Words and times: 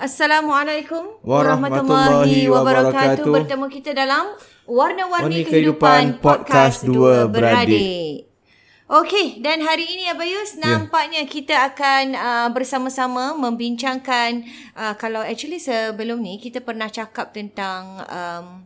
Assalamualaikum 0.00 1.20
warahmatullahi, 1.20 2.48
wabarakatuh. 2.48 3.20
Bertemu 3.20 3.68
kita 3.68 3.92
dalam 3.92 4.32
Warna-Warni 4.64 5.44
Kehidupan, 5.44 6.24
Podcast 6.24 6.88
Dua 6.88 7.28
Beradik. 7.28 8.24
Okey, 8.88 9.44
dan 9.44 9.60
hari 9.60 9.84
ini 9.84 10.08
Abayus 10.08 10.56
ya. 10.56 10.64
nampaknya 10.64 11.28
kita 11.28 11.68
akan 11.68 12.16
uh, 12.16 12.48
bersama-sama 12.48 13.36
membincangkan 13.36 14.48
uh, 14.72 14.96
kalau 14.96 15.20
actually 15.20 15.60
sebelum 15.60 16.24
ni 16.24 16.40
kita 16.40 16.64
pernah 16.64 16.88
cakap 16.88 17.36
tentang 17.36 18.00
um, 18.08 18.64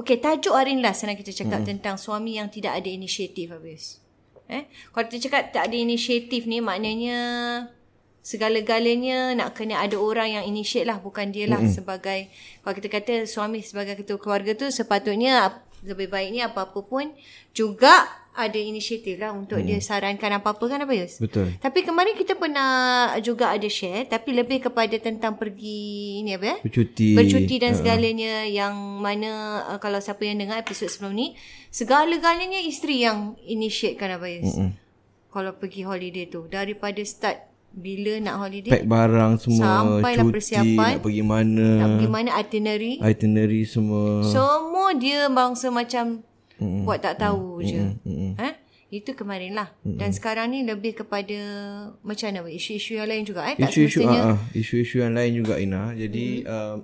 okey, 0.00 0.16
tajuk 0.16 0.56
hari 0.56 0.72
ni 0.72 0.80
lah 0.80 0.96
senang 0.96 1.20
kita 1.20 1.36
cakap 1.44 1.60
hmm. 1.60 1.76
tentang 1.76 2.00
suami 2.00 2.40
yang 2.40 2.48
tidak 2.48 2.80
ada 2.80 2.88
inisiatif 2.88 3.52
Abayus. 3.52 4.00
Eh, 4.48 4.64
kalau 4.96 5.04
kita 5.12 5.28
cakap 5.28 5.52
tak 5.52 5.68
ada 5.68 5.76
inisiatif 5.76 6.48
ni 6.48 6.64
maknanya 6.64 7.20
segala-galanya 8.20 9.32
nak 9.32 9.56
kena 9.56 9.80
ada 9.80 9.96
orang 9.96 10.28
yang 10.40 10.44
initiate 10.44 10.84
lah 10.84 11.00
bukan 11.00 11.32
dia 11.32 11.48
lah 11.48 11.60
mm-hmm. 11.60 11.76
sebagai 11.76 12.28
kalau 12.60 12.74
kita 12.76 12.88
kata 12.92 13.12
suami 13.24 13.64
sebagai 13.64 13.96
ketua 13.96 14.20
keluarga 14.20 14.52
tu 14.52 14.68
sepatutnya 14.68 15.64
lebih 15.80 16.12
baiknya 16.12 16.52
apa-apa 16.52 16.84
pun 16.84 17.08
juga 17.56 18.04
ada 18.30 18.56
inisiatif 18.56 19.18
lah 19.18 19.34
untuk 19.34 19.58
hmm. 19.58 19.66
dia 19.66 19.78
sarankan 19.82 20.38
apa-apa 20.38 20.62
kan 20.70 20.78
apa 20.86 20.94
Yus? 20.94 21.18
Betul. 21.18 21.50
Tapi 21.58 21.82
kemarin 21.82 22.14
kita 22.14 22.38
pernah 22.38 22.70
juga 23.18 23.50
ada 23.50 23.66
share 23.66 24.06
tapi 24.06 24.32
lebih 24.32 24.70
kepada 24.70 24.94
tentang 25.02 25.34
pergi 25.34 26.22
ni 26.22 26.30
apa 26.38 26.46
ya? 26.46 26.56
Bercuti. 26.62 27.18
Bercuti 27.18 27.54
dan 27.58 27.74
segalanya 27.74 28.46
uh. 28.46 28.48
yang 28.48 28.74
mana 29.02 29.64
uh, 29.74 29.78
kalau 29.82 29.98
siapa 29.98 30.22
yang 30.22 30.38
dengar 30.38 30.62
episod 30.62 30.86
sebelum 30.86 31.18
ni 31.18 31.34
segala-galanya 31.74 32.62
isteri 32.62 33.02
yang 33.02 33.34
initiate 33.44 33.98
kan 33.98 34.14
apa 34.14 34.30
Yus? 34.30 34.54
Hmm. 34.54 34.78
Kalau 35.30 35.58
pergi 35.58 35.82
holiday 35.82 36.30
tu 36.30 36.46
daripada 36.46 37.02
start 37.02 37.49
bila 37.70 38.18
nak 38.18 38.36
holiday? 38.42 38.70
Pack 38.70 38.84
barang 38.86 39.32
semua 39.38 39.64
sampailah 39.64 40.24
cuti, 40.26 40.34
persiapan. 40.34 40.90
nak 40.98 41.02
pergi 41.06 41.22
mana. 41.22 41.68
Nak 41.78 41.88
pergi 41.96 42.08
mana 42.10 42.30
itinerary? 42.36 42.94
Itinerary 42.98 43.62
semua. 43.62 44.26
Semua 44.26 44.88
dia 44.98 45.30
bangsa 45.30 45.70
macam 45.70 46.26
mm 46.60 46.84
buat 46.84 46.98
tak 47.00 47.22
tahu 47.22 47.62
mm 47.62 47.66
je. 47.66 47.82
Mm 48.04 48.32
eh 48.36 48.54
itu 48.90 49.14
kemarin 49.14 49.54
lah. 49.54 49.70
Mm 49.86 49.96
dan 49.96 50.10
sekarang 50.10 50.50
ni 50.50 50.66
lebih 50.66 50.98
kepada 50.98 51.38
macam 52.02 52.26
mana? 52.34 52.50
Isu-isu 52.50 52.98
yang 52.98 53.08
lain 53.08 53.22
juga 53.22 53.46
eh? 53.46 53.56
Tak 53.56 53.70
isu-isu, 53.70 54.02
uh, 54.02 54.36
isu-isu 54.52 54.96
yang 55.06 55.14
lain 55.14 55.32
juga 55.38 55.54
Ina. 55.56 55.94
Jadi 55.94 56.42
mm 56.42 56.50
uh, 56.50 56.76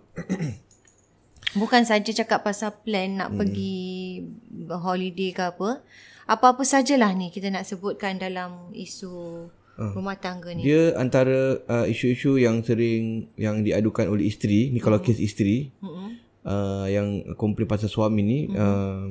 bukan 1.61 1.83
saja 1.83 2.11
cakap 2.15 2.47
pasal 2.47 2.71
plan 2.87 3.19
nak 3.19 3.35
mm. 3.35 3.39
pergi 3.43 3.77
holiday 4.71 5.35
ke 5.35 5.43
apa. 5.51 5.83
Apa-apa 6.27 6.67
sajalah 6.67 7.15
ni 7.15 7.31
kita 7.31 7.55
nak 7.55 7.67
sebutkan 7.67 8.19
dalam 8.19 8.75
isu 8.75 9.47
uh, 9.79 9.93
rumah 9.95 10.17
tangga 10.17 10.53
ni. 10.53 10.65
Dia 10.65 10.97
antara 10.97 11.61
uh, 11.69 11.87
isu-isu 11.87 12.41
yang 12.41 12.61
sering 12.65 13.31
yang 13.37 13.63
diadukan 13.63 14.09
oleh 14.09 14.29
isteri, 14.29 14.73
ni 14.73 14.81
kalau 14.81 14.99
mm-hmm. 14.99 15.17
kes 15.17 15.23
isteri, 15.23 15.71
mm-hmm. 15.81 16.09
uh, 16.45 16.87
yang 16.89 17.09
komplain 17.37 17.69
pasal 17.69 17.89
suami 17.89 18.21
ni, 18.25 18.39
mm-hmm. 18.49 18.59
uh, 18.59 19.07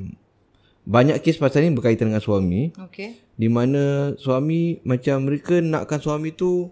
banyak 0.86 1.18
kes 1.22 1.42
pasal 1.42 1.66
ni 1.66 1.74
berkaitan 1.74 2.14
dengan 2.14 2.22
suami. 2.22 2.74
Okay. 2.90 3.18
Di 3.36 3.50
mana 3.50 4.14
suami 4.18 4.82
macam 4.86 5.26
mereka 5.26 5.58
nakkan 5.62 5.98
suami 6.02 6.34
tu 6.34 6.70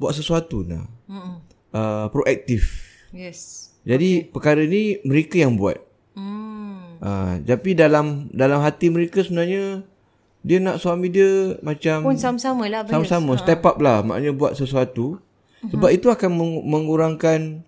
buat 0.00 0.16
sesuatu 0.16 0.66
nah. 0.66 0.86
Mm-hmm. 1.06 1.36
Uh, 1.70 2.06
proaktif. 2.10 2.82
Yes. 3.14 3.70
Jadi 3.86 4.26
okay. 4.26 4.30
perkara 4.34 4.62
ni 4.66 4.98
mereka 5.06 5.38
yang 5.38 5.54
buat. 5.54 5.78
Mm. 6.18 6.98
Uh, 7.00 7.34
tapi 7.46 7.72
dalam 7.72 8.28
dalam 8.34 8.60
hati 8.60 8.90
mereka 8.90 9.22
sebenarnya 9.22 9.86
dia 10.40 10.56
nak 10.56 10.80
suami 10.80 11.12
dia 11.12 11.60
macam 11.60 12.00
pun 12.00 12.16
sama-sama 12.16 12.64
lah 12.64 12.80
sama-sama 12.88 13.36
ha. 13.36 13.40
step 13.40 13.60
up 13.60 13.76
lah 13.76 14.00
maknanya 14.00 14.32
buat 14.32 14.52
sesuatu 14.56 15.20
uh-huh. 15.20 15.70
sebab 15.76 15.90
itu 15.92 16.08
akan 16.08 16.30
mengurangkan 16.64 17.60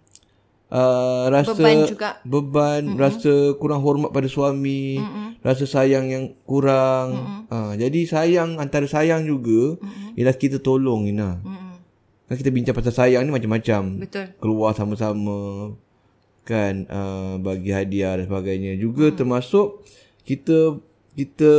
uh, 0.72 1.28
rasa 1.28 1.52
beban 1.52 1.76
juga 1.84 2.10
beban 2.24 2.82
uh-huh. 2.96 2.98
rasa 2.98 3.32
kurang 3.60 3.84
hormat 3.84 4.08
pada 4.08 4.24
suami 4.24 4.96
uh-huh. 4.96 5.36
rasa 5.44 5.68
sayang 5.68 6.08
yang 6.08 6.24
kurang 6.48 7.12
uh-huh. 7.12 7.52
uh, 7.52 7.72
jadi 7.76 8.00
sayang 8.08 8.56
antara 8.56 8.88
sayang 8.88 9.28
juga 9.28 9.76
uh-huh. 9.76 10.16
ialah 10.16 10.36
kita 10.36 10.56
tolong 10.56 11.04
Ina 11.12 11.44
uh-huh. 11.44 11.76
kan 12.32 12.36
kita 12.40 12.48
bincang 12.48 12.72
pasal 12.72 12.96
sayang 12.96 13.28
ni 13.28 13.36
macam-macam 13.36 14.00
betul 14.00 14.32
keluar 14.40 14.72
sama-sama 14.72 15.76
kan 16.42 16.88
uh, 16.88 17.36
bagi 17.36 17.70
hadiah 17.70 18.16
dan 18.16 18.24
sebagainya 18.24 18.80
juga 18.80 19.12
uh-huh. 19.12 19.18
termasuk 19.20 19.84
kita 20.24 20.80
kita 21.12 21.52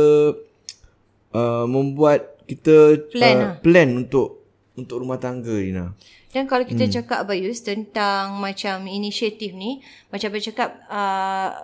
uh, 1.34 1.66
membuat 1.66 2.38
kita 2.48 3.04
plan, 3.10 3.36
uh, 3.36 3.42
lah. 3.42 3.54
plan 3.60 3.88
untuk 4.06 4.46
untuk 4.74 5.02
rumah 5.02 5.18
tangga 5.18 5.54
Ina. 5.54 5.94
Dan 6.34 6.50
kalau 6.50 6.66
kita 6.66 6.90
hmm. 6.90 6.94
cakap 6.98 7.20
Bayus 7.30 7.62
tentang 7.62 8.42
macam 8.42 8.90
inisiatif 8.90 9.54
ni, 9.54 9.78
macam 10.10 10.34
saya 10.34 10.42
cakap 10.50 10.70
uh, 10.90 11.54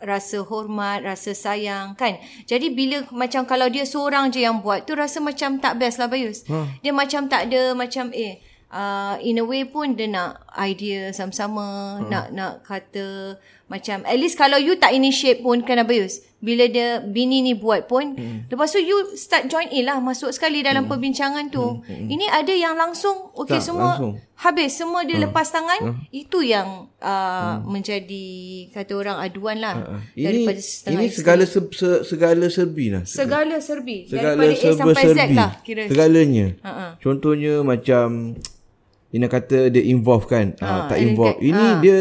rasa 0.00 0.40
hormat, 0.40 1.04
rasa 1.04 1.36
sayang 1.36 1.92
kan. 1.92 2.16
Jadi 2.48 2.72
bila 2.72 3.04
macam 3.12 3.44
kalau 3.44 3.68
dia 3.68 3.84
seorang 3.84 4.32
je 4.32 4.40
yang 4.44 4.64
buat 4.64 4.88
tu 4.88 4.96
rasa 4.96 5.20
macam 5.20 5.60
tak 5.60 5.76
best 5.76 6.00
lah 6.00 6.08
Bayus. 6.08 6.44
Ha. 6.48 6.80
Dia 6.80 6.92
macam 6.96 7.28
tak 7.28 7.52
ada 7.52 7.76
macam 7.76 8.12
eh 8.16 8.40
uh, 8.72 9.16
in 9.20 9.40
a 9.40 9.44
way 9.44 9.68
pun 9.68 9.92
dia 9.92 10.08
nak 10.08 10.40
idea 10.56 11.12
sama-sama, 11.12 12.00
ha. 12.00 12.04
nak 12.08 12.26
nak 12.32 12.52
kata 12.64 13.36
macam 13.68 14.04
at 14.04 14.16
least 14.20 14.36
kalau 14.36 14.60
you 14.60 14.76
tak 14.76 14.92
initiate 14.92 15.40
pun 15.40 15.64
kan 15.64 15.80
Abayus 15.80 16.20
bila 16.44 16.68
dia 16.68 17.00
bini 17.00 17.40
ni 17.40 17.56
buat 17.56 17.88
pun 17.88 18.12
hmm. 18.12 18.52
lepas 18.52 18.68
tu 18.68 18.76
you 18.76 19.16
start 19.16 19.48
join 19.48 19.64
in 19.72 19.88
lah 19.88 19.96
masuk 19.96 20.28
sekali 20.28 20.60
dalam 20.60 20.84
hmm. 20.84 20.92
perbincangan 20.92 21.48
tu. 21.48 21.80
Hmm. 21.80 22.06
ini 22.12 22.28
ada 22.28 22.52
yang 22.52 22.76
langsung 22.76 23.32
okey 23.32 23.64
semua 23.64 23.96
langsung. 23.96 24.20
habis 24.36 24.76
semua 24.76 25.08
dia 25.08 25.16
hmm. 25.16 25.24
lepas 25.24 25.48
tangan 25.48 25.80
hmm. 25.80 25.96
itu 26.12 26.44
yang 26.44 26.92
uh, 27.00 27.08
hmm. 27.08 27.72
menjadi 27.72 28.26
kata 28.76 28.92
orang 28.92 29.16
aduan 29.24 29.56
lah 29.56 29.74
uh, 29.80 29.96
uh. 29.96 30.00
daripada 30.12 30.60
setengah 30.60 31.00
ini 31.00 31.06
segala 31.08 31.44
se, 31.48 31.60
se, 31.72 31.90
segala 32.04 32.46
serbi 32.52 32.86
lah 32.92 33.02
segala 33.08 33.56
serbi 33.64 34.04
segala 34.04 34.36
daripada 34.36 34.52
A 34.52 34.68
sampai 34.76 35.04
Z 35.16 35.20
lah 35.32 35.50
kira 35.64 35.88
segalanya 35.88 36.46
uh-uh. 36.60 36.90
contohnya 37.00 37.64
macam 37.64 38.36
Ina 39.14 39.30
kata 39.30 39.70
dia 39.70 39.86
involve 39.86 40.26
kan 40.26 40.58
uh, 40.58 40.66
uh, 40.66 40.80
tak 40.92 40.98
involve 41.00 41.38
ini 41.40 41.64
uh. 41.64 41.78
dia 41.80 41.96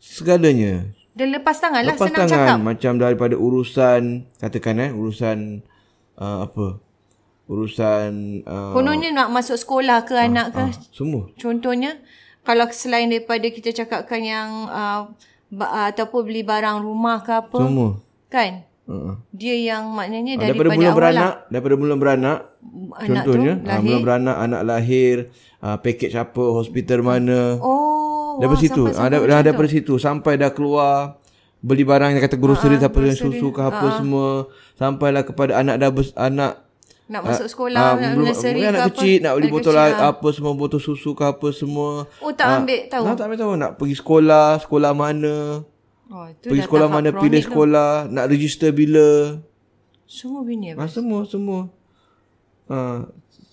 segalanya 0.00 0.95
Dia 1.16 1.26
lepas 1.26 1.56
tangan 1.56 1.80
lah 1.80 1.96
Lepas 1.96 2.06
senang 2.06 2.28
tangan 2.28 2.44
cakap. 2.46 2.58
macam 2.60 2.92
daripada 2.96 3.34
urusan 3.34 4.02
katakan 4.36 4.76
eh 4.78 4.90
urusan 4.92 5.64
uh, 6.14 6.44
apa? 6.44 6.76
Urusan 7.46 8.42
uh, 8.42 8.72
Kononnya 8.72 9.14
nak 9.14 9.30
masuk 9.30 9.56
sekolah 9.56 10.02
ke 10.02 10.12
anak 10.12 10.52
ke. 10.52 10.60
ah, 10.60 10.70
semua. 10.90 11.30
Contohnya 11.34 11.96
kalau 12.42 12.66
selain 12.70 13.06
daripada 13.06 13.46
kita 13.46 13.72
cakapkan 13.72 14.20
yang 14.20 14.48
uh, 14.66 15.08
ba- 15.48 15.88
ataupun 15.88 16.26
beli 16.26 16.42
barang 16.42 16.78
rumah 16.78 17.22
ke 17.22 17.32
apa. 17.32 17.60
Semua. 17.60 17.90
Kan? 18.26 18.66
Uh-uh. 18.84 19.18
Dia 19.30 19.56
yang 19.56 19.90
maknanya 19.90 20.36
Ah, 20.36 20.40
daripada, 20.44 20.68
awal 20.70 20.94
beranak, 20.94 21.18
lah. 21.18 21.34
daripada 21.48 21.74
mula 21.74 21.94
beranak, 21.96 22.38
Anak 22.92 23.02
contohnya, 23.02 23.52
tu 23.56 23.66
ah, 23.66 23.80
mula 23.80 23.98
beranak, 23.98 24.36
anak 24.38 24.62
lahir, 24.62 25.16
uh, 25.58 25.76
pakej 25.76 26.14
apa, 26.14 26.44
hospital 26.52 27.00
mana. 27.00 27.58
Oh. 27.58 28.05
Daripada 28.38 28.60
situ, 28.60 28.82
ah, 28.92 29.08
dah, 29.08 29.18
dah 29.22 29.38
tu. 29.40 29.44
daripada 29.48 29.68
situ 29.68 29.94
sampai 29.96 30.32
dah 30.36 30.50
keluar 30.52 31.16
beli 31.60 31.82
barang 31.82 32.14
yang 32.14 32.22
kata 32.22 32.36
grocery 32.36 32.76
Ah, 32.78 32.86
apa 32.86 32.98
yang 33.02 33.16
susu 33.16 33.48
ke 33.50 33.60
apa 33.60 33.98
semua 33.98 34.46
sampailah 34.76 35.24
kepada 35.24 35.56
anak 35.58 35.76
dah 35.80 35.90
bers, 35.90 36.12
anak 36.14 36.62
Nak 37.06 37.22
masuk 37.22 37.46
ah, 37.46 37.50
sekolah, 37.50 37.80
nak 37.80 37.94
belum 38.02 38.26
nursery 38.26 38.50
mungkin 38.50 38.62
ke 38.62 38.70
anak 38.70 38.82
apa. 38.82 38.88
kecil 38.92 39.16
nak 39.22 39.32
beli 39.38 39.48
botol 39.48 39.74
kecil, 39.78 39.94
ah. 39.94 40.08
apa 40.10 40.28
semua 40.34 40.52
botol 40.52 40.80
susu 40.82 41.10
ke 41.14 41.22
apa 41.22 41.48
semua. 41.54 41.88
Oh, 42.18 42.32
tak 42.34 42.46
ambil 42.62 42.80
tahu. 42.90 43.04
Nak 43.06 43.14
tak 43.14 43.24
ambil 43.30 43.38
tahu 43.38 43.52
nak 43.54 43.70
pergi 43.78 43.94
sekolah, 43.94 44.48
sekolah 44.58 44.92
mana, 44.92 45.36
Oh, 46.06 46.26
itu 46.30 46.46
pergi 46.50 46.62
sekolah 46.66 46.88
mana, 46.90 47.08
pilih 47.14 47.42
tu. 47.42 47.46
sekolah, 47.50 47.90
nak 48.10 48.26
register 48.26 48.70
bila. 48.70 49.38
Semua 50.06 50.46
bini 50.46 50.70
apa? 50.74 50.86
Ah, 50.86 50.90
semua 50.90 51.20
semua. 51.26 51.60
Ah, 52.66 53.06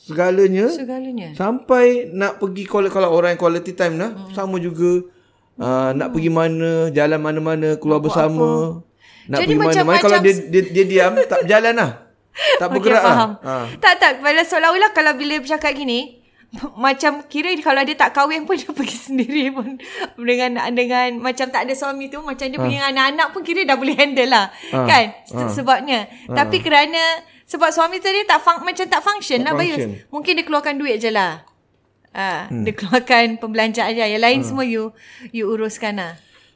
segalanya 0.03 0.67
Segalanya. 0.67 1.31
Sampai 1.33 1.85
nak 2.09 2.37
pergi 2.37 2.63
kalau 2.65 2.89
kalau 2.89 3.09
orang 3.09 3.33
yang 3.33 3.41
quality 3.41 3.71
time 3.71 3.95
lah 3.95 4.11
Hmm. 4.11 4.31
sama 4.31 4.55
juga 4.57 5.07
uh, 5.55 5.89
nak 5.91 6.11
pergi 6.11 6.27
mana 6.29 6.71
jalan 6.89 7.17
mana-mana 7.17 7.69
keluar 7.75 7.99
bersama 7.99 8.83
nak 9.23 9.39
Jadi 9.39 9.47
pergi 9.49 9.57
mana 9.57 9.67
macam- 9.71 9.87
mana 9.87 10.01
kalau 10.01 10.19
dia, 10.19 10.33
dia 10.43 10.61
dia 10.67 10.83
diam 10.85 11.13
tak 11.23 11.39
berjalan 11.41 11.73
lah 11.73 11.91
tak 12.59 12.67
bergerak 12.67 12.99
faham. 13.01 13.29
lah 13.37 13.55
ha. 13.61 13.71
Tak, 13.77 13.93
tak. 13.95 14.11
Pada 14.19 14.41
seolah-olah 14.41 14.91
kalau 14.91 15.13
bila 15.13 15.37
bercakap 15.37 15.69
gini, 15.71 16.17
macam 16.75 17.23
kira 17.23 17.49
kalau 17.59 17.81
dia 17.81 17.95
tak 17.95 18.11
kahwin 18.11 18.43
pun 18.43 18.53
dia 18.59 18.69
pergi 18.69 18.97
sendiri 18.99 19.49
pun 19.49 19.77
dengan 20.15 20.53
dengan 20.69 21.17
macam 21.19 21.47
tak 21.47 21.63
ada 21.63 21.73
suami 21.73 22.09
tu 22.09 22.19
macam 22.19 22.43
dia 22.43 22.57
punya 22.57 22.85
anak-anak 22.85 23.31
pun 23.31 23.41
kira 23.41 23.63
dah 23.63 23.73
boleh 23.73 23.95
handle 23.95 24.27
lah 24.27 24.49
Ah. 24.69 24.83
kan 24.83 25.05
Se- 25.23 25.53
sebabnya 25.55 26.05
tapi 26.27 26.59
kerana 26.59 27.01
sebab 27.45 27.69
suami 27.69 27.97
tu 27.97 28.07
dia 28.07 28.23
tak 28.23 28.39
fun, 28.39 28.59
macam 28.59 28.83
tak 28.83 28.99
function 28.99 29.39
Tak 29.39 29.45
lah 29.45 29.53
Bayus 29.55 29.75
function. 29.75 29.91
mungkin 30.09 30.31
dia 30.33 30.43
keluarkan 30.43 30.75
duit 30.75 30.97
je 30.97 31.09
lah 31.09 31.43
Ah, 32.11 32.45
dia 32.45 32.69
keluarkan 32.71 33.35
pembelanjaan 33.35 33.89
je. 33.89 34.05
Yang 34.05 34.21
lain 34.21 34.39
semua 34.43 34.61
you 34.63 34.93
you 35.29 35.47
uruskan 35.47 35.97
lah. 35.97 36.13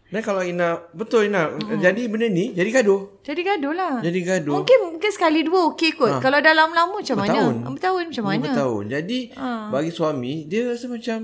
dan 0.07 0.21
kalau 0.21 0.39
Ina 0.39 0.85
betul 0.91 1.25
Ina 1.25 1.49
jadi 1.75 2.05
benda 2.05 2.27
ni 2.27 2.51
jadi 2.51 2.69
gaduh 2.71 3.19
Jadi 3.21 3.41
gaduh 3.41 3.73
lah. 3.73 3.97
jadi 3.99 4.19
gaduh 4.21 4.53
Mungkin 4.53 4.77
mungkin 4.87 5.09
sekali 5.09 5.41
dua 5.41 5.73
okey 5.73 5.91
kot. 5.93 6.21
Kalau 6.21 6.37
dah 6.39 6.53
lama-lama 6.53 6.95
macam 6.95 7.17
mana? 7.17 7.33
Bertahun. 7.33 7.55
Bertahun 7.73 8.03
macam 8.05 8.23
mana? 8.23 8.43
bertahun 8.43 8.83
jadi 8.87 9.19
bagi 9.67 9.91
suami 9.91 10.33
dia 10.45 10.61
rasa 10.67 10.85
macam 10.87 11.19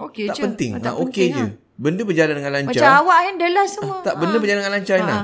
Okey 0.00 0.24
tak 0.26 0.34
je. 0.34 0.42
penting 0.42 0.70
Ah, 0.72 0.80
tak 0.82 0.94
okey 1.00 1.26
je 1.30 1.46
benda 1.76 2.02
berjalan 2.02 2.34
dengan 2.34 2.52
lancar 2.52 2.74
Macam 2.74 2.90
awak 3.00 3.18
handle 3.22 3.52
lah 3.52 3.66
semua. 3.66 3.96
tak 4.02 4.14
benda 4.16 4.36
berjalan 4.36 4.60
dengan 4.60 4.74
lancar 4.74 4.96
Ina 4.98 5.16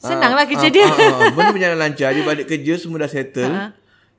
Senang 0.00 0.32
lah 0.32 0.48
kerja 0.48 0.68
ah, 0.68 0.72
dia. 0.72 0.86
Ah, 0.88 0.96
ah, 0.96 1.20
benda 1.36 1.52
berjalan 1.52 1.78
lancar. 1.78 2.08
Dia 2.16 2.24
balik 2.24 2.46
kerja 2.48 2.72
semua 2.80 3.04
dah 3.04 3.10
settle. 3.12 3.52
Ah. 3.52 3.70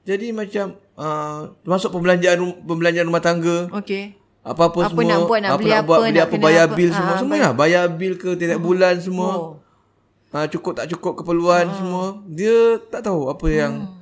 Jadi 0.06 0.30
macam 0.30 0.78
uh, 0.98 1.57
masuk 1.66 1.89
pembelanjaan 1.98 2.38
pembelanjaan 2.62 3.07
rumah 3.10 3.24
tangga. 3.24 3.66
Okey. 3.74 4.13
Apa-apa 4.42 4.89
Apa 4.89 4.94
semua. 4.94 5.06
nak 5.06 5.19
buat, 5.25 5.39
nak 5.42 5.51
apa 5.54 5.57
beli 5.62 5.69
nak 5.69 5.83
buat, 5.86 5.98
apa, 5.98 6.06
beli 6.10 6.22
apa, 6.22 6.36
bayar 6.38 6.66
apa. 6.66 6.78
bil 6.78 6.89
Ah, 6.89 6.95
semua. 6.98 7.13
Semua 7.18 7.33
bayar. 7.33 7.45
lah. 7.45 7.54
Bayar 7.57 7.83
bil 7.89 8.13
ke 8.18 8.30
tiap 8.38 8.62
bulan 8.62 8.95
semua. 9.01 9.30
Oh. 9.33 9.54
Ah, 10.31 10.45
cukup 10.48 10.74
tak 10.78 10.88
cukup 10.94 11.13
keperluan 11.22 11.66
semua. 11.74 12.22
Dia 12.30 12.78
tak 12.88 13.06
tahu 13.06 13.28
apa 13.30 13.48
yang... 13.50 14.00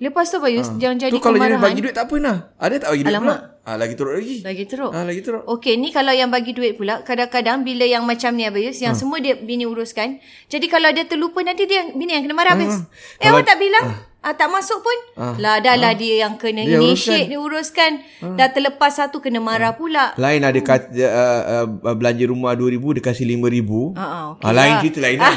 Lepas 0.00 0.32
tu 0.32 0.40
Bayus, 0.40 0.72
jangan 0.80 0.96
jadi 0.96 1.12
tu 1.12 1.20
kalau 1.20 1.36
kemarahan. 1.36 1.60
bagi 1.60 1.80
duit 1.84 1.94
tak 1.94 2.08
apa 2.08 2.16
nah. 2.16 2.36
Ada 2.56 2.74
tak 2.80 2.88
bagi 2.96 3.04
duit 3.04 3.16
Alamak. 3.16 3.38
pula? 3.38 3.56
Ah, 3.66 3.74
lagi 3.74 3.94
teruk 3.98 4.14
lagi. 4.14 4.36
Lagi 4.46 4.64
teruk. 4.70 4.92
Ah, 4.94 5.02
lagi 5.02 5.20
teruk. 5.26 5.42
Okey, 5.42 5.74
ni 5.74 5.90
kalau 5.90 6.14
yang 6.14 6.30
bagi 6.30 6.54
duit 6.54 6.78
pula, 6.78 7.02
kadang-kadang 7.02 7.66
bila 7.66 7.82
yang 7.82 8.06
macam 8.06 8.30
ni 8.38 8.46
Abayus, 8.46 8.78
yang 8.78 8.94
semua 8.94 9.18
dia 9.18 9.34
bini 9.34 9.66
uruskan. 9.66 10.22
Jadi 10.46 10.70
kalau 10.70 10.86
dia 10.94 11.02
terlupa 11.02 11.42
nanti 11.42 11.66
dia 11.66 11.82
bini 11.90 12.14
yang 12.14 12.22
kena 12.22 12.36
marah 12.38 12.54
Abayus. 12.54 12.86
Eh, 13.18 13.26
awak 13.26 13.42
tak 13.42 13.58
bilang? 13.58 13.90
Ah, 14.26 14.34
tak 14.34 14.50
masuk 14.50 14.82
pun. 14.82 14.98
Lah 15.38 15.62
dah 15.62 15.78
lah 15.78 15.94
dia 15.94 16.26
yang 16.26 16.34
kena 16.34 16.66
Dia 16.66 16.82
initiate, 16.82 17.30
dia 17.30 17.38
uruskan. 17.38 18.02
Dah 18.38 18.50
terlepas 18.50 19.02
satu 19.02 19.18
kena 19.18 19.38
marah 19.42 19.74
pula. 19.74 20.14
Lain 20.14 20.42
ada 20.42 20.58
kat, 20.62 20.90
uh, 20.94 21.66
uh, 21.66 21.94
belanja 21.94 22.26
rumah 22.26 22.54
2000 22.54 22.98
dia 22.98 23.02
kasih 23.02 23.26
5000. 23.26 23.94
Ah, 23.94 24.02
ah, 24.02 24.22
okey 24.34 24.46
ah, 24.46 24.52
lain 24.54 24.70
lah. 24.70 24.80
cerita 24.82 24.98
lain 25.02 25.18
lah. 25.22 25.36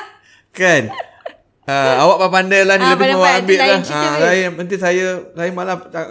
kan? 0.60 0.82
Uh, 1.68 1.94
awak 2.00 2.32
pandai 2.32 2.64
lah 2.64 2.80
ni 2.80 2.82
Ah, 2.82 2.90
lebih 2.90 3.12
pandai-pandai. 3.12 3.20
awak 3.20 3.32
ambil 3.38 3.52
Itu 3.52 3.60
lain 3.60 3.68
lah. 3.68 3.80
Ah, 3.84 4.00
Bil. 4.00 4.20
lain 4.24 4.48
nanti 4.56 4.76
saya 4.80 5.06
saya 5.36 5.50
malah 5.52 5.76
tak 5.92 6.06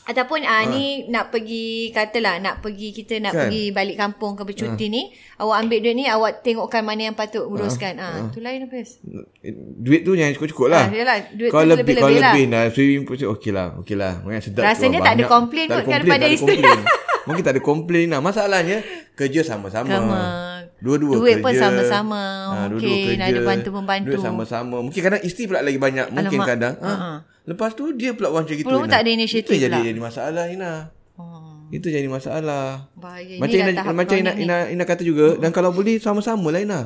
Ataupun 0.00 0.42
ah 0.42 0.66
ni 0.66 1.06
nak 1.06 1.30
pergi 1.30 1.94
katalah 1.94 2.42
nak 2.42 2.58
pergi 2.58 2.90
kita 2.90 3.22
nak 3.22 3.30
Kan? 3.30 3.46
pergi 3.46 3.70
balik 3.70 3.94
kampung 3.94 4.34
ke 4.34 4.42
bercuti 4.42 4.90
ni, 4.90 5.06
awak 5.38 5.62
ambil 5.62 5.78
duit 5.78 5.94
ni 5.94 6.04
awak 6.04 6.42
tengokkan 6.42 6.82
mana 6.82 7.08
yang 7.08 7.14
patut 7.14 7.46
uruskan. 7.46 7.94
Ah, 7.96 8.26
tu 8.28 8.42
lain 8.42 8.66
apa? 8.66 8.82
duit 9.78 10.02
tu 10.02 10.18
yang 10.18 10.34
cukup-cukup 10.34 10.66
lah. 10.66 10.90
Ah, 10.90 10.92
yelah, 10.92 11.16
duit 11.30 11.54
kalau 11.54 11.62
tu 11.62 11.86
lebih, 11.86 11.94
lebih-lebih 11.94 12.02
kalau 12.02 12.18
lah. 12.18 12.32
lebih 12.34 12.44
lah. 12.50 12.64
Swimming 12.74 13.04
pool 13.06 13.16
okey 13.38 13.50
lah. 13.54 13.66
Okey 13.78 13.94
lah. 13.94 14.12
Mungkin 14.20 14.42
sedap. 14.42 14.62
Rasanya 14.66 14.98
tak 14.98 15.14
ada 15.14 15.24
komplain 15.30 15.66
kot 15.70 15.84
daripada 15.86 16.26
isteri. 16.26 16.58
Mungkin 17.30 17.42
tak 17.46 17.52
ada 17.54 17.62
komplain 17.62 18.06
lah. 18.10 18.18
Masalahnya 18.18 18.82
kerja 19.14 19.46
sama-sama. 19.46 19.86
Sama. 19.86 20.20
Dua-dua 20.80 21.12
Duit 21.14 21.36
kerja. 21.36 21.44
pun 21.44 21.52
sama-sama. 21.54 22.22
Dua-dua 22.66 22.80
Mungkin 22.80 23.06
kerja. 23.12 23.26
ada 23.26 23.40
bantu-membantu. 23.44 24.08
Duit 24.10 24.20
sama-sama. 24.20 24.76
Mungkin 24.80 25.00
kadang 25.00 25.22
isteri 25.22 25.44
pula 25.46 25.60
lagi 25.60 25.76
banyak. 25.76 26.06
Mungkin 26.08 26.38
Alamak. 26.38 26.48
kadang. 26.48 26.74
Ha. 26.80 26.92
Lepas 27.42 27.70
tu 27.72 27.84
dia 27.92 28.10
pula 28.12 28.28
orang 28.28 28.44
macam 28.44 28.56
gitu. 28.56 28.68
Belum 28.68 28.84
tak 28.86 29.00
ada 29.02 29.10
inisiatif 29.10 29.50
Itu 29.50 29.60
jadi, 29.60 29.74
pula. 29.74 29.86
jadi 29.86 30.00
masalah 30.00 30.44
Ina. 30.46 30.72
Oh, 31.16 31.49
Itu 31.70 31.86
jadi 31.86 32.10
masalah. 32.10 32.90
bahaya. 32.98 33.38
Macam 33.38 33.56
Ina, 33.56 33.82
macam 33.94 34.16
Ina. 34.18 34.32
Ina, 34.34 34.56
Ina 34.74 34.84
kata 34.84 35.06
juga. 35.06 35.38
Dan 35.38 35.54
kalau 35.54 35.70
boleh 35.70 36.02
sama-sama 36.02 36.50
lah 36.50 36.60
Ina. 36.60 36.80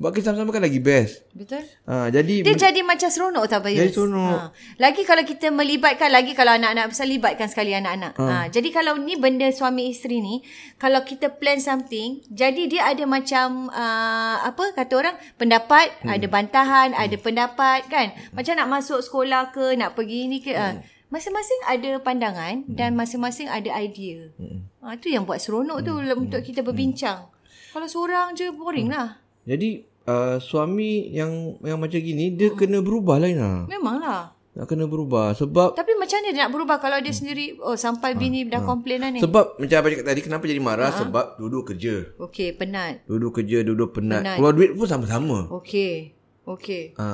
Buat 0.00 0.18
kerja 0.18 0.32
sama-sama 0.32 0.50
kan 0.50 0.64
lagi 0.64 0.82
best. 0.82 1.22
Betul? 1.30 1.62
Ha, 1.86 2.10
jadi 2.10 2.42
Dia 2.42 2.58
jadi 2.58 2.80
macam 2.82 3.06
seronok 3.06 3.44
tak 3.46 3.60
Bayus? 3.62 3.78
Jadi 3.78 3.92
seronok. 3.94 4.34
Ha. 4.34 4.48
Lagi 4.82 5.02
kalau 5.06 5.22
kita 5.22 5.46
melibatkan, 5.54 6.10
lagi 6.10 6.32
kalau 6.34 6.56
anak-anak 6.56 6.90
besar, 6.90 7.06
libatkan 7.06 7.46
sekali 7.46 7.70
anak-anak. 7.76 8.18
Ha. 8.18 8.50
Jadi 8.50 8.68
kalau 8.74 8.98
ni 8.98 9.14
benda 9.14 9.46
suami 9.54 9.94
isteri 9.94 10.18
ni, 10.18 10.42
kalau 10.76 11.06
kita 11.06 11.30
plan 11.38 11.62
something, 11.62 12.18
jadi 12.26 12.62
dia 12.66 12.82
ada 12.90 13.04
macam, 13.06 13.70
uh, 13.70 14.36
apa 14.42 14.74
kata 14.74 14.92
orang, 14.98 15.16
pendapat, 15.38 15.92
Hmm. 16.02 16.18
ada 16.18 16.26
bantahan, 16.26 16.88
ada 16.96 17.16
pendapat 17.20 17.86
kan. 17.86 18.10
Macam 18.34 18.58
nak 18.58 18.68
masuk 18.72 18.98
sekolah 18.98 19.54
ke, 19.54 19.78
nak 19.78 19.94
pergi 19.94 20.26
ni 20.26 20.42
ke. 20.42 20.50
Hmm. 20.50 20.82
Uh. 20.82 20.91
Masing-masing 21.12 21.60
ada 21.62 22.00
pandangan 22.00 22.64
dan 22.66 22.96
masing-masing 22.96 23.44
ada 23.44 23.68
idea. 23.76 24.32
Hmm. 24.34 24.64
Ha, 24.80 24.96
itu 24.96 25.12
yang 25.12 25.22
buat 25.22 25.36
seronok 25.36 25.84
tu 25.84 25.92
untuk 25.92 26.40
kita 26.40 26.64
berbincang. 26.64 27.28
Kalau 27.68 27.84
seorang 27.84 28.32
je 28.32 28.48
boring 28.48 28.88
Hmm. 28.88 28.96
lah. 28.96 29.08
Jadi 29.44 29.84
uh, 30.08 30.40
suami 30.40 31.12
yang 31.12 31.60
yang 31.60 31.76
macam 31.76 32.00
gini 32.00 32.32
dia 32.32 32.48
kena 32.50 32.80
berubah 32.80 33.20
lah 33.20 33.28
Ina. 33.28 33.68
Memanglah. 33.68 34.32
Nak 34.52 34.68
kena 34.68 34.84
berubah 34.84 35.32
sebab 35.32 35.72
Tapi 35.72 35.96
macam 35.96 36.12
mana 36.14 36.28
dia 36.28 36.44
nak 36.44 36.52
berubah 36.52 36.76
kalau 36.76 37.00
dia 37.00 37.08
sendiri 37.10 37.56
oh 37.56 37.72
sampai 37.72 38.12
bini 38.12 38.44
dah 38.44 38.60
komplain 38.60 39.00
dah 39.00 39.08
ni. 39.08 39.20
sebab 39.20 39.56
macam 39.56 39.76
apa 39.80 39.88
cakap 39.88 40.04
tadi 40.04 40.20
kenapa 40.20 40.44
jadi 40.44 40.60
marah 40.60 40.92
sebab 40.92 41.24
dua-dua 41.36 41.62
kerja. 41.66 41.94
Okey, 42.20 42.56
penat. 42.56 43.00
Dua-dua 43.04 43.32
kerja, 43.32 43.64
dua-dua 43.64 43.88
penat. 43.88 44.20
Penat. 44.20 44.36
Keluar 44.36 44.52
duit 44.52 44.72
pun 44.72 44.84
sama-sama. 44.84 45.48
Okey. 45.56 46.12
Okey. 46.44 46.92
Ha. 46.96 47.08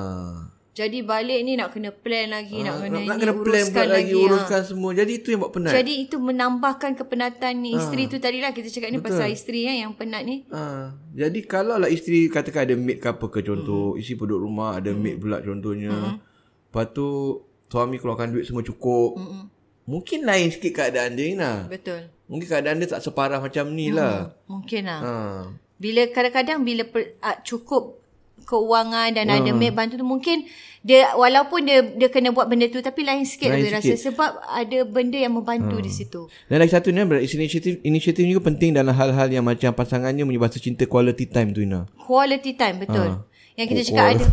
Jadi 0.79 1.03
balik 1.03 1.43
ni 1.43 1.59
nak 1.59 1.75
kena 1.75 1.91
plan 1.91 2.31
lagi, 2.31 2.63
nak 2.63 2.79
kena 2.79 3.03
nak, 3.03 3.03
nak 3.03 3.17
ni, 3.19 3.21
kena 3.27 3.35
plan 3.43 3.65
buat 3.75 3.89
lagi, 3.91 3.95
lagi. 3.99 4.15
ha. 4.15 4.27
uruskan 4.31 4.63
semua. 4.63 4.91
Jadi 4.95 5.13
itu 5.19 5.29
yang 5.35 5.41
buat 5.43 5.53
penat. 5.59 5.73
Jadi 5.75 5.93
itu 6.07 6.17
menambahkan 6.23 6.91
kepenatan 6.95 7.53
ni 7.59 7.75
isteri 7.75 8.07
tu 8.07 8.23
tadilah 8.23 8.55
kita 8.55 8.71
cakap 8.71 8.95
ni 8.95 9.03
pasal 9.03 9.27
isteri 9.27 9.67
ya, 9.67 9.75
yang 9.83 9.99
penat 9.99 10.23
ni. 10.23 10.47
Ha, 10.55 10.95
jadi 11.19 11.41
kalau 11.51 11.83
lah 11.83 11.91
isteri 11.91 12.31
katakan 12.31 12.71
ada 12.71 12.75
maid 12.79 13.03
ke 13.03 13.11
apa 13.11 13.27
ke 13.27 13.43
contoh, 13.43 13.99
mm. 13.99 13.99
isteri 13.99 14.15
duduk 14.23 14.39
rumah 14.39 14.79
ada 14.79 14.95
maid 14.95 15.19
pula 15.19 15.43
contohnya. 15.43 15.91
Mm. 15.91 16.17
Lepas 16.71 16.87
tu 16.95 17.07
suami 17.67 17.99
keluarkan 17.99 18.31
duit 18.31 18.47
semua 18.47 18.63
cukup. 18.63 19.19
Mm. 19.19 19.45
Mungkin 19.89 20.21
lain 20.23 20.47
sikit 20.55 20.79
keadaan 20.79 21.19
dia 21.19 21.27
Ina. 21.35 21.53
Betul. 21.67 22.07
Mungkin 22.31 22.47
keadaan 22.47 22.79
dia 22.79 22.87
tak 22.87 23.03
separah 23.03 23.43
macam 23.43 23.73
ni 23.75 23.91
lah. 23.91 24.31
Mungkin 24.47 24.87
lah. 24.87 25.01
Ha. 25.01 25.15
Bila 25.81 26.07
kadang-kadang 26.13 26.61
bila 26.61 26.85
per, 26.85 27.17
uh, 27.25 27.39
cukup 27.41 27.99
keuangan 28.49 29.13
dan 29.13 29.29
ada 29.29 29.51
maid 29.53 29.71
bantu 29.71 29.95
tu 29.95 30.07
mungkin 30.07 30.49
dia 30.81 31.13
walaupun 31.13 31.61
dia 31.63 31.85
dia 31.93 32.09
kena 32.09 32.31
buat 32.31 32.47
benda 32.47 32.65
tu 32.67 32.81
tapi 32.81 33.03
lain 33.03 33.23
sikit 33.23 33.51
Lain 33.51 33.61
dia 33.61 33.77
rasa 33.77 33.93
sikit. 33.93 34.09
sebab 34.09 34.31
ada 34.41 34.79
benda 34.83 35.19
yang 35.19 35.35
membantu 35.35 35.77
di 35.77 35.91
situ. 35.91 36.33
Dan 36.47 36.59
lagi 36.59 36.71
satu 36.71 36.89
ni 36.89 37.03
inisiatif 37.03 37.83
inisiatif 37.83 38.23
ni 38.23 38.33
juga 38.33 38.49
penting 38.49 38.73
dalam 38.73 38.91
hal-hal 38.91 39.29
yang 39.29 39.43
macam 39.43 39.69
pasangannya 39.71 40.23
menyebabkan 40.23 40.57
cinta 40.57 40.83
quality 40.83 41.27
time 41.27 41.51
tu 41.51 41.61
Ina. 41.61 41.85
Quality 41.99 42.53
time 42.55 42.77
betul. 42.81 43.09
Ha. 43.13 43.21
Yang 43.55 43.67
kita 43.69 43.81
Oh, 43.81 43.87
cakap 43.87 44.07
ada 44.07 44.25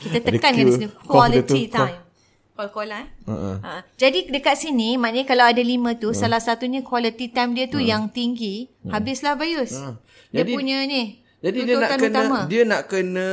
kita 0.00 0.16
Ada 0.16 0.28
tekankan 0.30 0.54
Q. 0.54 0.60
di 0.62 0.72
sini 0.72 0.86
Qual- 0.86 1.02
quality 1.04 1.62
time. 1.68 1.96
Call-call 2.52 2.90
eh. 2.90 3.04
Uh-uh. 3.24 3.56
Ha. 3.58 3.70
Jadi 3.96 4.18
dekat 4.28 4.54
sini 4.54 4.94
maknanya 4.94 5.26
kalau 5.26 5.44
ada 5.44 5.62
lima 5.62 5.96
tu 5.96 6.12
salah 6.12 6.38
satunya 6.38 6.80
quality 6.80 7.26
time 7.28 7.52
dia 7.52 7.66
tu 7.66 7.80
yang 7.80 8.06
tinggi, 8.08 8.70
habislah 8.86 9.34
Bayus. 9.34 9.74
Ha. 9.74 9.98
Dia 10.30 10.40
Jadi- 10.40 10.52
punya 10.52 10.78
ni. 10.84 11.21
Jadi 11.42 11.58
dia 11.62 11.74
nak 11.76 11.90
kena 11.92 12.08
utama. 12.08 12.38
dia 12.46 12.62
nak 12.62 12.82
kena 12.86 13.28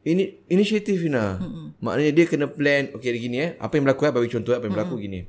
ini 0.00 0.40
inisiatif 0.46 0.96
Ina. 1.02 1.36
Mm-mm. 1.36 1.66
Maknanya 1.76 2.12
dia 2.14 2.24
kena 2.24 2.46
plan 2.46 2.88
okey 2.94 3.10
gini 3.18 3.36
eh. 3.36 3.50
Apa 3.58 3.76
yang 3.76 3.84
berlaku 3.84 4.06
eh 4.06 4.14
bagi 4.14 4.30
contoh 4.30 4.50
eh, 4.50 4.56
apa 4.56 4.64
yang 4.64 4.74
berlaku 4.74 4.96
gini. 4.96 5.20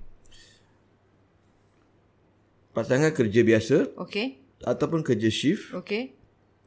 Pasangan 2.72 3.12
kerja 3.12 3.42
biasa 3.44 3.92
Okey. 4.00 4.40
ataupun 4.64 5.04
kerja 5.04 5.28
shift. 5.28 5.76
Okey. 5.76 6.16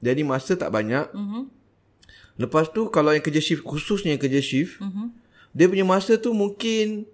Jadi 0.04 0.20
masa 0.20 0.52
tak 0.52 0.68
banyak. 0.68 1.08
Mhm. 1.16 1.48
Lepas 2.36 2.68
tu 2.68 2.90
kalau 2.90 3.14
yang 3.14 3.24
kerja 3.24 3.40
shift 3.40 3.64
khususnya 3.64 4.12
yang 4.12 4.20
kerja 4.20 4.42
shift, 4.42 4.82
Mhm. 4.82 5.14
dia 5.56 5.64
punya 5.64 5.86
masa 5.86 6.18
tu 6.18 6.36
mungkin 6.36 7.08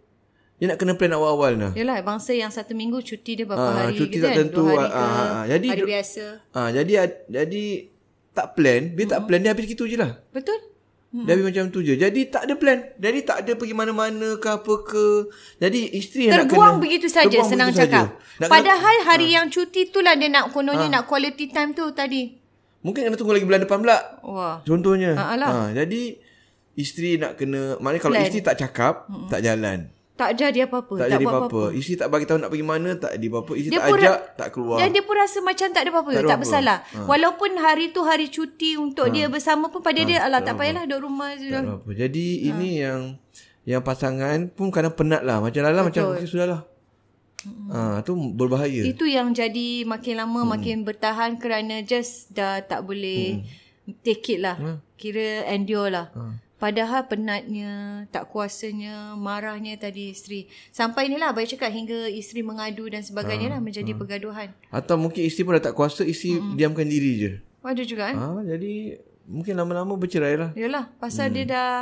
dia 0.61 0.67
nak 0.67 0.77
kena 0.77 0.93
plan 0.93 1.09
awal-awal 1.11 1.57
nah. 1.57 1.73
Yalah 1.73 1.99
bangsa 2.01 2.31
yang 2.31 2.49
satu 2.49 2.73
minggu 2.73 3.01
cuti 3.01 3.33
dia 3.33 3.49
berapa 3.49 3.65
Ah, 3.65 3.77
hari 3.83 3.97
cuti 3.97 4.13
gitu 4.13 4.21
tak 4.21 4.31
kan? 4.31 4.39
tentu. 4.45 4.61
Dua 4.61 4.71
hari 4.71 4.85
Ah, 4.85 4.87
ke 4.87 5.01
ah, 5.01 5.09
ah. 5.33 5.45
Jadi 5.49 5.67
hari 5.67 5.83
biasa. 5.89 6.25
Ah 6.53 6.69
jadi 6.69 6.93
jadi 7.27 7.65
tak 8.31 8.47
plan, 8.53 8.81
dia 8.93 9.05
tak 9.09 9.21
plan 9.25 9.41
dia 9.41 9.51
habis 9.51 9.67
gitu 9.67 9.85
je 9.85 9.97
lah. 9.97 10.21
Betul? 10.31 10.61
Hmm. 11.11 11.27
Dia 11.27 11.33
habis 11.33 11.47
macam 11.49 11.65
tu 11.67 11.81
je. 11.81 11.95
Jadi 11.95 12.21
tak 12.29 12.47
ada 12.47 12.55
plan. 12.55 12.79
Jadi 12.95 13.19
tak 13.21 13.37
ada 13.41 13.53
pergi 13.53 13.75
mana-mana 13.75 14.37
ke 14.37 14.49
apa 14.49 14.75
ke. 14.81 15.07
Jadi 15.59 15.81
isteri 15.93 16.29
yang 16.29 16.37
nak 16.37 16.45
kena 16.45 16.53
Terbuang 16.53 16.77
begitu 16.79 17.07
saja 17.09 17.27
terbuang 17.27 17.51
senang 17.51 17.69
begitu 17.69 17.83
cakap. 17.83 18.07
saja. 18.07 18.39
Nak 18.39 18.49
Padahal 18.49 18.97
hari 19.03 19.29
yang 19.31 19.47
cuti 19.49 19.89
tu 19.89 19.99
lah 19.99 20.15
dia 20.15 20.29
nak 20.29 20.53
kononnya 20.53 20.87
Ah. 20.87 20.93
nak 20.95 21.05
quality 21.05 21.49
time 21.49 21.73
tu 21.73 21.91
tadi. 21.91 22.39
Mungkin 22.81 23.01
kena 23.03 23.17
tunggu 23.17 23.35
lagi 23.35 23.43
bulan 23.43 23.61
depan 23.61 23.81
pula. 23.81 23.99
Wah. 24.23 24.57
Contohnya. 24.63 25.13
Alah. 25.13 25.49
ha, 25.51 25.75
jadi 25.75 26.17
isteri 26.75 27.17
nak 27.17 27.35
kena 27.35 27.77
maknanya 27.77 28.01
kalau 28.01 28.15
Plan. 28.15 28.25
isteri 28.25 28.41
tak 28.43 28.57
cakap, 28.59 28.95
tak 29.27 29.41
jalan. 29.41 29.91
Tak 30.21 30.31
jadi 30.37 30.59
apa-apa. 30.63 30.93
Tak, 30.93 31.01
tak 31.01 31.09
jadi 31.11 31.25
buat 31.25 31.33
apa-apa. 31.35 31.63
Isteri 31.73 31.97
tak 31.97 32.09
bagi 32.09 32.27
tahu 32.27 32.39
nak 32.39 32.49
pergi 32.49 32.67
mana, 32.67 32.91
tak 32.95 33.11
jadi 33.13 33.27
apa-apa. 33.27 33.53
Isteri 33.55 33.71
Dia 33.71 33.81
tak 33.81 33.89
ajak, 33.91 34.05
ra- 34.13 34.25
tak 34.37 34.49
keluar. 34.51 34.77
Dan 34.77 34.89
dia 34.91 35.03
pun 35.03 35.15
rasa 35.17 35.39
macam 35.41 35.67
tak 35.67 35.81
ada 35.81 35.91
apa-apa. 35.91 36.11
Tak 36.11 36.15
Tak, 36.15 36.21
tak 36.21 36.29
apa-apa. 36.29 36.43
bersalah. 36.43 36.79
Ha. 36.85 36.99
Walaupun 37.07 37.51
hari 37.57 37.85
tu 37.89 38.01
hari 38.03 38.27
cuti 38.29 38.71
untuk 38.77 39.07
dia 39.09 39.27
bersama 39.27 39.65
pun 39.67 39.81
pada 39.81 40.01
dia 40.01 40.19
alah 40.21 40.41
tak 40.41 40.55
payahlah 40.55 40.85
duduk 40.85 41.01
rumah 41.03 41.33
je. 41.35 41.49
tak 41.49 41.65
apa. 41.65 41.91
Jadi 41.91 42.27
ini 42.45 42.69
yang 42.79 43.01
yang 43.63 43.81
pasangan 43.81 44.49
pun 44.49 44.69
kadang 44.69 44.93
penat 44.93 45.21
lah. 45.21 45.39
Macam 45.39 45.61
Lala 45.61 45.81
macam 45.83 46.03
okay, 46.11 46.25
sudahlah. 46.25 46.69
Ah, 47.67 48.03
tu 48.03 48.13
berbahaya. 48.13 48.85
Itu 48.85 49.05
yang 49.07 49.33
jadi 49.33 49.85
makin 49.85 50.19
lama 50.19 50.41
Hmm. 50.43 50.51
makin 50.51 50.77
bertahan 50.83 51.37
kerana 51.37 51.81
just 51.81 52.29
dah 52.31 52.61
tak 52.61 52.85
boleh 52.85 53.41
take 53.99 54.29
it 54.31 54.41
lah. 54.41 54.57
Kira 54.95 55.49
endure 55.49 55.89
lah. 55.89 56.13
Padahal 56.61 57.09
penatnya, 57.09 58.05
tak 58.13 58.29
kuasanya, 58.29 59.17
marahnya 59.17 59.81
tadi 59.81 60.13
isteri. 60.13 60.45
Sampai 60.69 61.09
inilah 61.09 61.33
Abang 61.33 61.49
cakap 61.49 61.73
hingga 61.73 62.05
isteri 62.13 62.45
mengadu 62.45 62.85
dan 62.93 63.01
sebagainya 63.01 63.57
lah 63.57 63.65
menjadi 63.65 63.97
pergaduhan. 63.97 64.53
Atau 64.69 65.01
mungkin 65.01 65.25
isteri 65.25 65.49
pun 65.49 65.57
dah 65.57 65.73
tak 65.73 65.75
kuasa, 65.75 66.05
isteri 66.05 66.37
diamkan 66.61 66.85
diri 66.85 67.13
je. 67.17 67.31
Ada 67.65 67.83
juga 67.89 68.13
kan? 68.13 68.17
Ah, 68.21 68.45
jadi 68.45 69.01
mungkin 69.25 69.57
lama-lama 69.57 69.97
bercerai 69.97 70.37
lah. 70.37 70.51
Yalah, 70.53 70.93
pasal 71.01 71.33
hmm. 71.33 71.35
dia 71.41 71.45
dah 71.49 71.73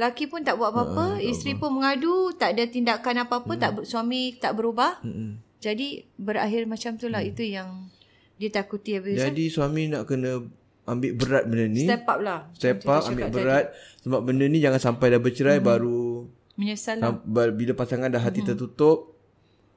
laki 0.00 0.24
pun 0.32 0.40
tak 0.40 0.56
buat 0.56 0.72
apa-apa, 0.72 1.20
uh, 1.20 1.24
isteri 1.24 1.56
pun 1.56 1.76
mengadu, 1.76 2.32
tak 2.32 2.56
ada 2.56 2.64
tindakan 2.64 3.28
apa-apa, 3.28 3.52
hmm. 3.56 3.60
tak 3.60 3.70
suami 3.84 4.40
tak 4.40 4.56
berubah. 4.56 5.04
Mm-mm. 5.04 5.40
Jadi 5.60 6.04
berakhir 6.16 6.64
macam 6.64 6.96
tu 6.96 7.12
lah. 7.12 7.20
Hmm. 7.20 7.30
Itu 7.32 7.42
yang 7.44 7.68
ditakuti 8.36 9.00
habis. 9.00 9.20
Jadi 9.20 9.48
suami 9.48 9.88
nak 9.88 10.08
kena 10.08 10.44
ambil 10.86 11.12
berat 11.18 11.44
benda 11.50 11.66
ni. 11.66 11.84
Step 11.84 12.06
up 12.06 12.18
lah. 12.22 12.40
Step 12.54 12.76
Macam 12.86 12.94
up, 12.94 13.02
ambil 13.10 13.26
berat. 13.34 13.64
Sebab 14.06 14.20
benda 14.22 14.44
ni 14.46 14.58
jangan 14.62 14.80
sampai 14.80 15.06
dah 15.12 15.20
bercerai 15.20 15.58
baru 15.58 16.30
tadi. 16.30 16.34
Menyesal 16.56 16.96
lah. 17.02 17.12
Bila 17.52 17.72
pasangan 17.76 18.08
dah 18.08 18.22
hati 18.22 18.40
tertutup. 18.40 19.12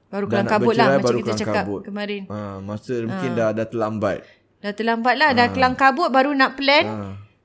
Baru 0.09 0.25
kelang 0.25 0.49
kabut 0.49 0.73
lah 0.73 0.97
bercerai, 0.97 0.97
macam 0.97 1.05
baru 1.05 1.17
kita 1.21 1.33
cakap 1.37 1.55
kabut. 1.65 1.81
kemarin. 1.85 2.21
Ha, 2.31 2.57
masa 2.63 2.93
mungkin 3.05 3.29
dah 3.37 3.49
dah 3.53 3.67
terlambat. 3.67 4.17
Dah 4.63 4.73
terlambat 4.73 5.15
lah. 5.19 5.29
Dah 5.35 5.47
kelang 5.53 5.75
kabut 5.75 6.09
baru 6.09 6.31
nak 6.33 6.57
plan. 6.57 6.85
Ha. 6.85 6.95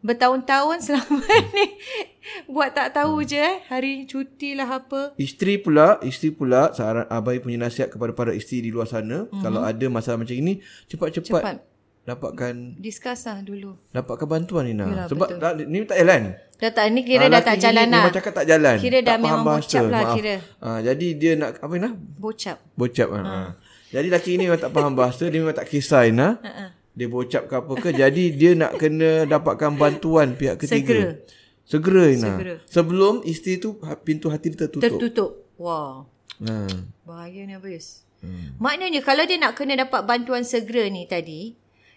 Bertahun-tahun 0.04 0.85
selama 0.85 1.25
ni. 1.56 1.66
Buat 2.44 2.76
tak 2.76 3.00
tahu 3.00 3.25
je 3.25 3.40
eh. 3.40 3.64
Hari 3.68 4.04
cuti 4.04 4.52
lah 4.52 4.68
apa. 4.68 5.16
Isteri 5.16 5.61
pula, 5.61 5.97
isteri 6.04 6.33
pula 6.33 6.76
saran 6.76 7.09
abai 7.09 7.40
punya 7.40 7.64
nasihat 7.64 7.88
kepada 7.88 8.12
para 8.12 8.37
isteri 8.37 8.68
di 8.68 8.71
luar 8.73 8.85
sana, 8.85 9.25
mm-hmm. 9.25 9.40
kalau 9.40 9.64
ada 9.64 9.87
masalah 9.88 10.21
macam 10.21 10.37
ini, 10.37 10.61
cepat-cepat 10.88 11.40
Cepat. 11.40 11.56
Dapatkan 12.04 12.76
Discuss 12.76 13.25
lah 13.25 13.40
dulu. 13.40 13.80
dapatkan 13.90 14.28
bantuan 14.28 14.68
Nina. 14.68 14.84
Yalah, 14.84 15.06
Sebab 15.08 15.28
tak, 15.40 15.52
ni 15.64 15.88
tak 15.88 15.99
jalan. 16.04 16.23
Dah 16.54 16.70
tak, 16.70 16.84
ni 16.92 17.00
kira 17.02 17.26
Ah, 17.26 17.30
dah 17.32 17.42
tak 17.42 17.56
jalan 17.58 17.87
lah. 17.88 18.02
Memang 18.04 18.14
cakap 18.14 18.32
tak 18.37 18.46
jalan. 18.46 18.76
Kira 18.78 18.99
dah 19.00 19.16
tak 19.16 19.20
memang 19.20 19.42
bocap 19.42 19.84
lah 19.88 20.02
Maaf. 20.04 20.16
kira. 20.16 20.34
Ha, 20.61 20.68
jadi 20.84 21.06
dia 21.16 21.32
nak 21.34 21.50
apa 21.58 21.73
Nina? 21.75 21.90
Bocap. 21.96 22.56
Bocap. 22.76 23.08
Ha. 23.11 23.20
ha. 23.20 23.40
Jadi 23.90 24.08
laki 24.11 24.30
ni 24.37 24.42
memang 24.46 24.61
tak 24.61 24.70
faham 24.70 24.92
bahasa, 24.92 25.25
dia 25.28 25.38
memang 25.40 25.56
tak 25.56 25.66
kisah 25.66 26.02
Nina. 26.04 26.28
Ha-ha. 26.40 26.66
Dia 26.94 27.06
bocap 27.11 27.42
ke 27.50 27.54
apa 27.58 27.73
ke. 27.75 27.88
jadi 27.90 28.25
dia 28.30 28.50
nak 28.54 28.78
kena 28.78 29.26
dapatkan 29.26 29.75
bantuan 29.75 30.38
pihak 30.38 30.62
ketiga. 30.62 30.94
Segera. 30.94 31.08
Segera 31.64 32.04
Nina. 32.06 32.30
Segera. 32.37 32.54
Sebelum 32.68 33.14
isteri 33.25 33.56
tu 33.56 33.80
ha- 33.82 33.99
pintu 33.99 34.28
hati 34.28 34.52
dia 34.52 34.68
tertutup. 34.68 34.84
Tertutup. 34.84 35.30
Wah. 35.56 36.06
Ha. 36.44 36.68
Bahaya 37.02 37.40
ni 37.42 37.56
habis. 37.56 38.04
Hmm. 38.20 38.56
Maknanya 38.56 39.04
kalau 39.04 39.26
dia 39.26 39.37
nak 39.37 39.58
kena 39.58 39.75
dapat 39.76 40.06
bantuan 40.06 40.46
segera 40.46 40.88
ni 40.88 41.04
tadi, 41.04 41.52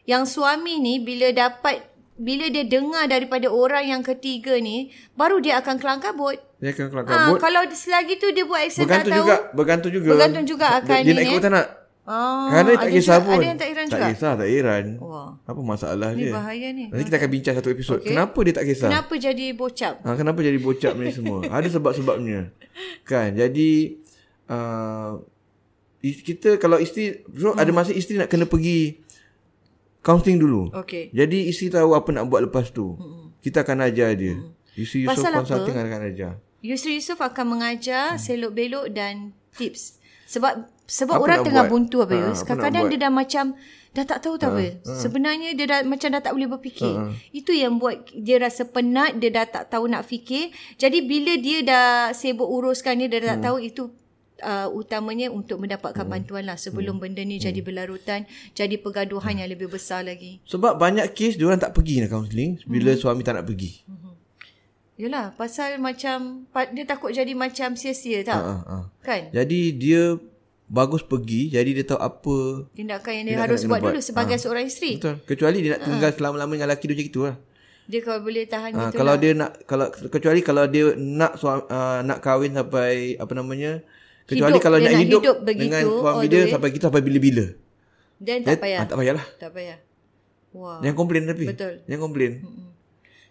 yang 0.08 0.24
suami 0.24 0.80
ni 0.80 0.98
bila 0.98 1.30
dapat 1.30 1.84
bila 2.16 2.48
dia 2.48 2.64
dengar 2.64 3.06
daripada 3.06 3.46
orang 3.46 3.86
yang 3.86 4.02
ketiga 4.02 4.58
ni, 4.58 4.90
baru 5.14 5.38
dia 5.38 5.62
akan 5.62 5.78
kelang 5.78 6.00
kabut. 6.00 6.42
Dia 6.58 6.74
akan 6.74 6.86
kelang 6.90 7.06
Ah, 7.06 7.30
kabut. 7.30 7.38
kalau 7.38 7.62
selagi 7.70 8.18
tu 8.18 8.32
dia 8.32 8.42
buat 8.42 8.58
action 8.60 8.82
bergantung 8.82 9.06
tak 9.06 9.14
tahu. 9.14 9.22
juga. 9.22 9.36
Bergantung 9.54 9.92
juga. 9.94 10.10
Bergantung 10.10 10.46
juga 10.48 10.68
akan 10.74 10.98
dia, 10.98 11.04
dia 11.04 11.14
ni, 11.14 11.14
nak 11.14 11.26
ikut 11.28 11.38
eh. 11.38 11.44
tak 11.44 11.52
nak. 11.54 11.68
Ah, 12.08 12.48
Kadang 12.50 12.66
dia 12.66 12.78
tak 12.80 12.90
kisah 12.90 13.14
juga, 13.14 13.28
pun. 13.28 13.36
Ada 13.36 13.46
yang 13.46 13.60
tak 13.60 13.68
heran 13.68 13.86
tak 13.86 13.92
juga. 13.94 14.08
kisah, 14.10 14.32
tak 14.34 14.48
heran. 14.48 14.86
Wah. 14.98 15.30
Apa 15.44 15.60
masalah 15.62 16.10
Ni 16.10 16.18
dia? 16.18 16.32
bahaya 16.34 16.68
ni. 16.72 16.84
Nanti 16.88 17.04
kita 17.04 17.18
akan 17.20 17.30
bincang 17.30 17.54
satu 17.54 17.70
episod. 17.70 17.98
Okey. 18.00 18.10
Kenapa 18.10 18.40
dia 18.42 18.54
tak 18.56 18.66
kisah? 18.66 18.90
Kenapa 18.90 19.14
jadi 19.20 19.46
bocap? 19.52 19.94
Ha, 20.02 20.10
kenapa 20.16 20.40
jadi 20.40 20.58
bocap 20.58 20.94
ni 20.96 21.12
semua? 21.12 21.40
Ada 21.46 21.68
sebab-sebabnya. 21.70 22.40
Kan? 23.04 23.36
Jadi 23.36 24.00
uh, 24.48 25.20
kita 26.00 26.56
kalau 26.56 26.78
isteri 26.78 27.06
so 27.30 27.52
Hmm. 27.52 27.60
ada 27.60 27.70
masa 27.70 27.92
isteri 27.92 28.18
nak 28.18 28.30
kena 28.30 28.46
pergi 28.46 29.04
counselling 30.08 30.40
dulu. 30.40 30.72
Okey. 30.72 31.12
Jadi 31.12 31.52
isteri 31.52 31.68
tahu 31.70 31.92
apa 31.92 32.08
nak 32.10 32.32
buat 32.32 32.48
lepas 32.48 32.72
tu. 32.72 32.96
Kita 33.38 33.62
akan 33.62 33.84
ajar 33.84 34.16
dia. 34.16 34.40
Isteri 34.74 35.04
Yusof 35.04 35.12
Hmm. 35.12 35.12
Pasal 35.12 35.30
apa? 35.30 35.38
consulting 35.44 35.76
akan 35.76 36.02
ajar. 36.08 36.32
Yusri 36.58 36.92
Yusof 36.96 37.20
akan 37.20 37.46
mengajar 37.48 38.16
selok 38.16 38.52
belok 38.52 38.88
dan 38.90 39.36
tips. 39.54 40.00
Sebab 40.26 40.66
sebab 40.88 41.20
Apa 41.20 41.24
orang 41.24 41.40
tengah 41.44 41.64
buat? 41.64 41.72
buntu 41.72 41.98
apa 42.00 42.14
Ha, 42.14 42.22
Yus. 42.24 42.40
apa 42.40 42.46
Kadang-kadang 42.48 42.84
dia 42.88 43.00
dah 43.00 43.12
macam 43.12 43.46
dah 43.92 44.06
tak 44.06 44.20
tahu 44.24 44.36
tak 44.36 44.50
apa. 44.52 44.66
Sebenarnya 44.86 45.50
dia 45.52 45.66
dah 45.66 45.80
macam 45.84 46.10
dah 46.10 46.22
tak 46.22 46.32
boleh 46.32 46.48
berfikir. 46.48 46.94
Itu 47.30 47.52
yang 47.52 47.76
buat 47.76 47.96
dia 48.10 48.38
rasa 48.38 48.64
penat, 48.66 49.20
dia 49.20 49.30
dah 49.30 49.46
tak 49.46 49.68
tahu 49.68 49.86
nak 49.86 50.04
fikir. 50.04 50.50
Jadi 50.76 51.04
bila 51.04 51.34
dia 51.36 51.60
dah 51.62 51.88
sibuk 52.12 52.48
uruskan 52.48 52.98
dia, 52.98 53.08
dia 53.08 53.20
dah 53.20 53.30
tak 53.36 53.42
tahu 53.46 53.58
itu 53.60 53.84
uh, 54.40 54.68
utamanya 54.70 55.28
untuk 55.28 55.58
mendapatkan 55.58 56.04
bantuan 56.04 56.44
lah 56.44 56.56
sebelum 56.56 56.98
benda 56.98 57.20
ni 57.20 57.38
jadi 57.38 57.58
berlarutan, 57.58 58.26
jadi 58.52 58.76
pergaduhan 58.76 59.38
yang 59.38 59.48
lebih 59.48 59.68
besar 59.68 60.02
lagi. 60.02 60.40
Sebab 60.44 60.76
banyak 60.76 61.06
kes 61.12 61.36
dia 61.36 61.46
orang 61.46 61.58
tak 61.58 61.72
pergi 61.72 62.02
nak 62.02 62.12
counselling 62.12 62.58
bila 62.64 62.92
Hmm. 62.92 63.00
suami 63.00 63.22
tak 63.22 63.34
nak 63.34 63.46
pergi. 63.46 63.82
Yalah, 64.98 65.30
pasal 65.32 65.78
macam 65.78 66.50
dia 66.72 66.82
takut 66.84 67.14
jadi 67.14 67.30
macam 67.32 67.78
sia-sia 67.78 68.26
tak? 68.26 68.34
Ha, 68.36 68.54
ha. 68.60 68.78
Kan? 69.00 69.30
Jadi 69.30 69.70
dia 69.72 70.18
bagus 70.66 71.00
pergi 71.00 71.48
jadi 71.48 71.70
dia 71.72 71.86
tahu 71.86 71.96
apa 71.98 72.38
Tindakan 72.74 73.12
yang 73.14 73.24
dia 73.24 73.32
Tindakan 73.32 73.46
harus 73.46 73.62
buat 73.64 73.78
buat. 73.78 73.88
dulu 73.88 74.00
sebagai 74.02 74.36
seorang 74.36 74.66
isteri. 74.66 74.98
betul 74.98 75.16
kecuali 75.24 75.58
dia 75.62 75.72
nak 75.72 75.82
tinggal 75.86 76.12
selama-lamanya 76.12 76.58
dengan 76.58 76.68
lelaki 76.68 76.86
dia 76.86 76.96
macam 76.96 77.08
itu 77.08 77.22
lah. 77.24 77.36
Dia 77.88 78.00
kalau 78.04 78.20
boleh 78.20 78.44
tahan 78.44 78.72
Ha, 78.74 78.80
gitu 78.84 78.96
kalau 78.98 79.14
lah. 79.14 79.22
dia 79.22 79.32
nak 79.32 79.52
kalau 79.64 79.86
kecuali 80.10 80.40
kalau 80.42 80.64
dia 80.66 80.86
nak 80.98 81.32
suami, 81.38 81.62
uh, 81.64 82.00
nak 82.02 82.20
kahwin 82.20 82.52
sampai 82.52 82.92
apa 83.16 83.32
namanya 83.32 83.72
kecuali 84.28 84.60
Hidup. 84.60 84.66
kalau 84.68 84.78
Dia 84.78 84.88
nak 84.92 85.00
hidup, 85.00 85.22
hidup 85.24 85.38
begitu 85.42 85.64
dengan 85.72 85.84
suami 85.88 86.26
dia 86.28 86.42
sampai 86.52 86.70
kita 86.76 86.84
sampai 86.92 87.02
bila-bila. 87.02 87.46
Dan 88.18 88.38
tak 88.44 88.60
payah. 88.60 88.80
ah, 88.84 88.86
tak 88.86 88.98
payahlah. 89.00 89.26
Tak 89.40 89.50
payah. 89.56 89.78
Wah. 90.52 90.80
Jangan 90.84 90.96
komplain 90.98 91.24
tapi. 91.30 91.46
Betul. 91.48 91.74
Jangan 91.88 92.02
komplain. 92.02 92.32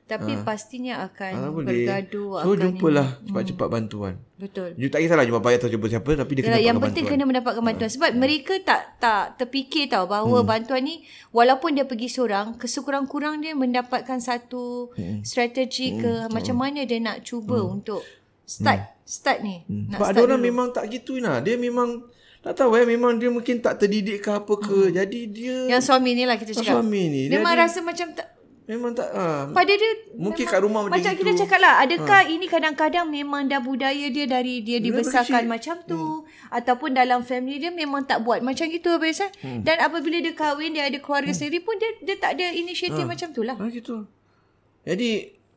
Tapi 0.07 0.39
pastinya 0.47 1.03
akan 1.03 1.51
boleh. 1.51 1.67
bergaduh. 1.67 2.39
So 2.39 2.55
akan 2.55 2.59
jumpalah 2.63 3.09
ini. 3.19 3.27
cepat-cepat 3.27 3.67
bantuan. 3.67 4.15
Betul. 4.39 4.79
You 4.79 4.87
tak 4.87 5.03
kisahlah 5.03 5.27
jumpa 5.27 5.43
bayar 5.43 5.59
atau 5.59 5.67
jumpa 5.67 5.91
siapa 5.91 6.15
tapi 6.15 6.33
dia 6.39 6.43
kena 6.47 6.63
yang 6.63 6.79
penting 6.79 7.11
bantuan. 7.11 7.19
kena 7.19 7.31
mendapatkan 7.35 7.63
bantuan 7.67 7.91
sebab 7.91 8.11
mereka 8.15 8.55
tak 8.63 9.03
tak 9.03 9.35
terfikir 9.43 9.91
tau 9.91 10.07
bahawa 10.07 10.47
hmm. 10.47 10.47
bantuan 10.47 10.87
ni 10.87 11.03
walaupun 11.35 11.75
dia 11.75 11.83
pergi 11.91 12.07
seorang 12.07 12.55
kesekurang-kurang 12.55 13.43
dia 13.43 13.59
mendapatkan 13.59 14.23
satu 14.23 14.95
hmm. 14.95 15.27
strategi 15.27 15.99
ke 15.99 16.31
macam 16.31 16.55
mana 16.55 16.87
dia 16.87 17.03
nak 17.03 17.27
cuba 17.27 17.59
hmm. 17.59 17.75
untuk 17.83 18.07
start 18.47 18.79
hmm. 18.79 19.03
start 19.03 19.39
ni 19.43 19.67
hmm. 19.67 19.91
nak 19.91 19.99
Sebab 19.99 20.07
ada 20.07 20.21
orang 20.23 20.41
dulu. 20.41 20.49
memang 20.49 20.67
tak 20.71 20.85
gitu 20.89 21.19
nah. 21.19 21.43
Dia 21.43 21.59
memang 21.59 22.07
tak 22.41 22.63
tahu 22.63 22.79
eh 22.79 22.87
memang 22.87 23.19
dia 23.19 23.27
mungkin 23.27 23.59
tak 23.59 23.83
terdidik 23.83 24.23
ke 24.23 24.31
apa 24.31 24.55
ke. 24.55 24.95
Jadi 24.95 25.21
dia 25.35 25.67
yang 25.67 25.83
suami 25.83 26.15
ni 26.15 26.23
lah 26.23 26.39
kita 26.39 26.55
cakap 26.55 26.79
suami 26.79 27.03
ni 27.11 27.23
dia 27.27 27.43
memang 27.43 27.59
jadi- 27.59 27.63
rasa 27.67 27.79
macam 27.83 28.09
tak 28.15 28.39
Memang 28.67 28.99
tak 28.99 29.07
ha. 29.15 29.47
Pada 29.55 29.71
dia 29.71 30.11
Mungkin 30.19 30.43
kat 30.43 30.59
rumah 30.59 30.83
macam 30.83 30.99
Macam 30.99 31.15
kita 31.15 31.39
cakap 31.39 31.63
lah 31.63 31.87
Adakah 31.87 32.27
ini 32.27 32.51
kadang-kadang 32.51 33.07
Memang 33.07 33.47
dah 33.47 33.63
budaya 33.63 34.11
dia 34.11 34.27
Dari 34.27 34.59
dia 34.59 34.83
dibesarkan 34.83 35.47
kecil. 35.47 35.47
macam 35.47 35.77
tu 35.87 36.27
Ataupun 36.51 36.91
dalam 36.91 37.23
family 37.23 37.63
dia 37.63 37.71
Memang 37.71 38.03
tak 38.03 38.27
buat 38.27 38.43
macam 38.43 38.67
itu 38.67 38.91
Abis 38.91 39.23
eh? 39.23 39.31
Dan 39.63 39.79
apabila 39.79 40.19
dia 40.19 40.35
kahwin 40.35 40.75
Dia 40.75 40.91
ada 40.91 40.99
keluarga 40.99 41.31
sendiri 41.31 41.63
pun 41.63 41.79
Dia 41.79 41.95
dia 42.03 42.19
tak 42.19 42.43
ada 42.43 42.47
inisiatif 42.59 43.07
macam 43.07 43.31
tu 43.31 43.47
lah 43.47 43.55
Ha 43.55 43.71
gitu. 43.71 44.03
Jadi 44.83 45.11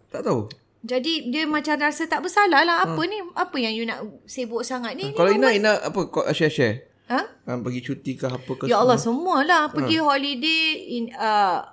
tak 0.10 0.26
tahu. 0.26 0.46
Jadi 0.80 1.28
dia 1.28 1.44
macam 1.44 1.76
rasa 1.76 2.08
tak 2.08 2.24
bersalah 2.24 2.64
lah 2.64 2.88
Apa 2.88 3.04
ni 3.04 3.20
Apa 3.36 3.60
yang 3.60 3.76
you 3.76 3.84
nak 3.84 4.00
sibuk 4.24 4.64
sangat 4.64 4.96
ni, 4.96 5.12
ni 5.12 5.18
Kalau 5.18 5.28
Ina 5.28 5.52
Ina 5.52 5.76
apa 5.92 6.08
kau 6.08 6.24
share-share? 6.32 6.88
Ha? 7.10 7.22
Ha, 7.26 7.58
pergi 7.58 7.82
cuti 7.82 8.14
ke 8.14 8.30
apa 8.30 8.52
ke? 8.54 8.70
Ya 8.70 8.78
semua? 8.78 8.86
Allah 8.86 8.98
semualah 9.02 9.62
pergi 9.74 9.98
holiday 9.98 10.94
in 10.94 11.10
uh, 11.18 11.66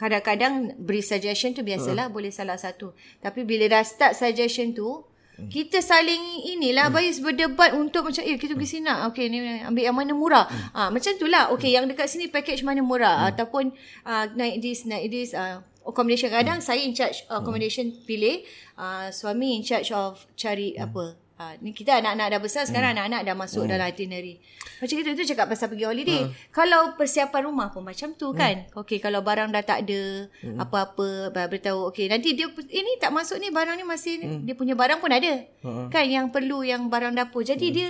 kadang-kadang 0.00 0.80
beri 0.80 1.04
suggestion 1.04 1.52
tu 1.52 1.60
biasalah 1.60 2.08
boleh 2.08 2.32
salah 2.32 2.56
satu. 2.56 2.96
Tapi 3.20 3.44
bila 3.44 3.68
dah 3.68 3.84
start 3.84 4.16
suggestion 4.16 4.72
tu 4.72 5.04
kita 5.38 5.78
saling 5.78 6.50
inilah 6.56 6.90
hmm. 6.90 6.94
Bayus 6.98 7.22
berdebat 7.22 7.70
untuk 7.70 8.10
macam 8.10 8.26
eh 8.26 8.34
kita 8.34 8.58
pergi 8.58 8.80
sini 8.80 8.90
nak 8.90 9.14
okey 9.14 9.30
ni 9.30 9.38
ambil 9.62 9.84
yang 9.86 9.94
mana 9.94 10.10
murah. 10.10 10.50
Ah 10.74 10.90
macam 10.90 11.14
tu 11.14 11.30
lah 11.30 11.54
okey 11.54 11.76
yang 11.76 11.86
dekat 11.86 12.10
sini 12.10 12.26
package 12.26 12.66
mana 12.66 12.82
murah 12.82 13.30
ataupun 13.30 13.70
uh, 14.02 14.24
naik 14.34 14.58
this 14.58 14.82
naik 14.82 15.06
this 15.12 15.36
uh, 15.38 15.62
accommodation 15.88 16.28
kadang 16.28 16.60
saya 16.60 16.84
in 16.84 16.92
charge 16.92 17.24
uh, 17.32 17.40
accommodation 17.40 17.90
pilih 18.04 18.44
uh, 18.76 19.08
suami 19.08 19.56
in 19.56 19.64
charge 19.64 19.90
of 19.90 20.20
cari 20.36 20.76
apa 20.76 21.16
Ha, 21.38 21.54
ni 21.62 21.70
kita 21.70 22.02
anak-anak 22.02 22.34
dah 22.34 22.40
besar 22.42 22.66
sekarang 22.66 22.98
hmm. 22.98 22.98
anak-anak 22.98 23.20
dah 23.30 23.36
masuk 23.38 23.62
hmm. 23.62 23.70
dalam 23.70 23.86
itinerary. 23.86 24.42
Macam 24.82 24.96
itu 24.98 25.10
tu 25.14 25.22
cakap 25.22 25.46
pasal 25.46 25.70
pergi 25.70 25.86
holiday. 25.86 26.26
Hmm. 26.26 26.34
Kalau 26.50 26.98
persiapan 26.98 27.46
rumah 27.46 27.70
pun 27.70 27.86
macam 27.86 28.10
tu 28.18 28.34
kan. 28.34 28.66
Okey 28.74 28.98
kalau 28.98 29.22
barang 29.22 29.54
dah 29.54 29.62
tak 29.62 29.86
ada 29.86 30.26
hmm. 30.26 30.58
apa-apa 30.58 31.30
beritahu 31.30 31.94
okey 31.94 32.10
nanti 32.10 32.34
dia 32.34 32.50
ini 32.74 32.98
tak 32.98 33.14
masuk 33.14 33.38
ni 33.38 33.54
barang 33.54 33.78
ni 33.78 33.86
masih 33.86 34.18
hmm. 34.18 34.50
dia 34.50 34.54
punya 34.58 34.74
barang 34.74 34.98
pun 34.98 35.14
ada. 35.14 35.46
Hmm. 35.62 35.86
Kan 35.94 36.10
yang 36.10 36.26
perlu 36.34 36.66
yang 36.66 36.90
barang 36.90 37.14
dapur. 37.14 37.46
Jadi 37.46 37.70
hmm. 37.70 37.74
dia 37.78 37.88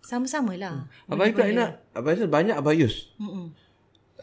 sama-sama 0.00 0.56
lah. 0.56 0.88
Abang 1.04 1.28
Iqbal 1.28 1.52
Ina, 1.52 1.76
abang 1.92 2.16
banyak 2.16 2.56
abayus. 2.56 3.12
Hmm. 3.20 3.52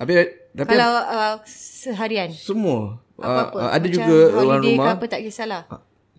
Habis 0.02 0.43
tapi 0.54 0.70
Kalau 0.70 0.92
uh, 1.02 1.34
seharian 1.50 2.30
semua 2.30 3.02
apa-apa. 3.18 3.58
uh, 3.58 3.70
ada 3.74 3.82
Macam 3.82 3.94
juga 3.94 4.18
orang 4.32 4.62
holiday 4.62 4.74
rumah 4.74 4.86
ke 4.86 4.94
apa 4.96 5.06
tak 5.08 5.20
kisahlah. 5.22 5.62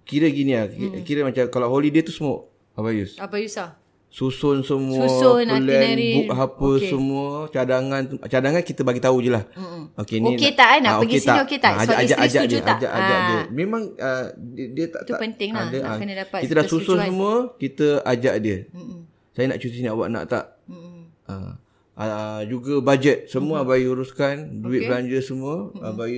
kira 0.05 0.27
gini 0.29 0.53
lah. 0.53 0.67
Kira, 0.69 0.97
kira 1.03 1.21
macam 1.23 1.45
kalau 1.49 1.67
holiday 1.71 2.03
tu 2.03 2.11
semua 2.11 2.45
abayus. 2.75 3.15
Apa 3.17 3.39
Yusa? 3.39 3.79
Susun 4.15 4.63
semua, 4.63 5.11
Susun, 5.11 5.43
plan, 5.43 5.59
itinerary. 5.59 6.23
book 6.23 6.39
apa 6.39 6.69
okay. 6.79 6.87
semua, 6.87 7.27
cadangan 7.51 8.03
cadangan 8.31 8.63
kita 8.63 8.87
bagi 8.87 9.03
tahu 9.03 9.19
je 9.19 9.35
lah. 9.35 9.43
Mm-mm. 9.59 9.91
Okey 9.99 10.23
ni 10.23 10.39
Okey 10.39 10.55
tak, 10.55 10.69
eh? 10.71 10.81
Nak 10.87 10.93
ah, 10.95 10.99
pergi 11.03 11.19
sini 11.19 11.41
okey 11.43 11.59
tak? 11.59 11.73
Ah, 11.75 11.83
So, 11.83 11.91
ajak, 11.91 11.99
isteri 11.99 12.23
ajak, 12.23 12.31
setuju 12.31 12.55
dia, 12.55 12.63
tak? 12.63 12.77
Ajak, 12.79 12.91
ajak 12.95 13.19
Ah. 13.19 13.27
dia. 13.27 13.41
Memang 13.51 13.83
uh, 13.99 14.25
dia, 14.55 14.67
dia 14.71 14.87
tak 14.87 15.01
Itu 15.03 15.11
tak 15.11 15.19
penting 15.19 15.51
lah, 15.51 15.67
ada, 15.67 15.79
nak 15.83 15.91
ah. 15.91 15.99
kena 15.99 16.15
dapat 16.23 16.39
Kita 16.47 16.53
dah 16.55 16.67
susun 16.71 16.99
semua, 17.03 17.33
kita 17.59 17.87
ajak 18.07 18.35
dia. 18.39 18.59
Mm-mm. 18.71 19.01
Saya 19.35 19.45
nak 19.51 19.59
cuti 19.59 19.75
sini 19.75 19.91
awak 19.91 20.07
nak 20.07 20.25
tak? 20.31 20.45
Mm-mm. 20.71 20.99
Uh, 21.27 21.51
uh, 21.97 22.41
juga 22.45 22.81
bajet 22.81 23.27
semua 23.27 23.61
mm-hmm. 23.61 23.71
abai 23.71 23.85
uruskan 23.85 24.35
duit 24.61 24.81
Okey. 24.81 24.89
belanja 24.89 25.19
semua 25.21 25.55
mm-hmm. 25.69 25.87
abai 25.87 26.13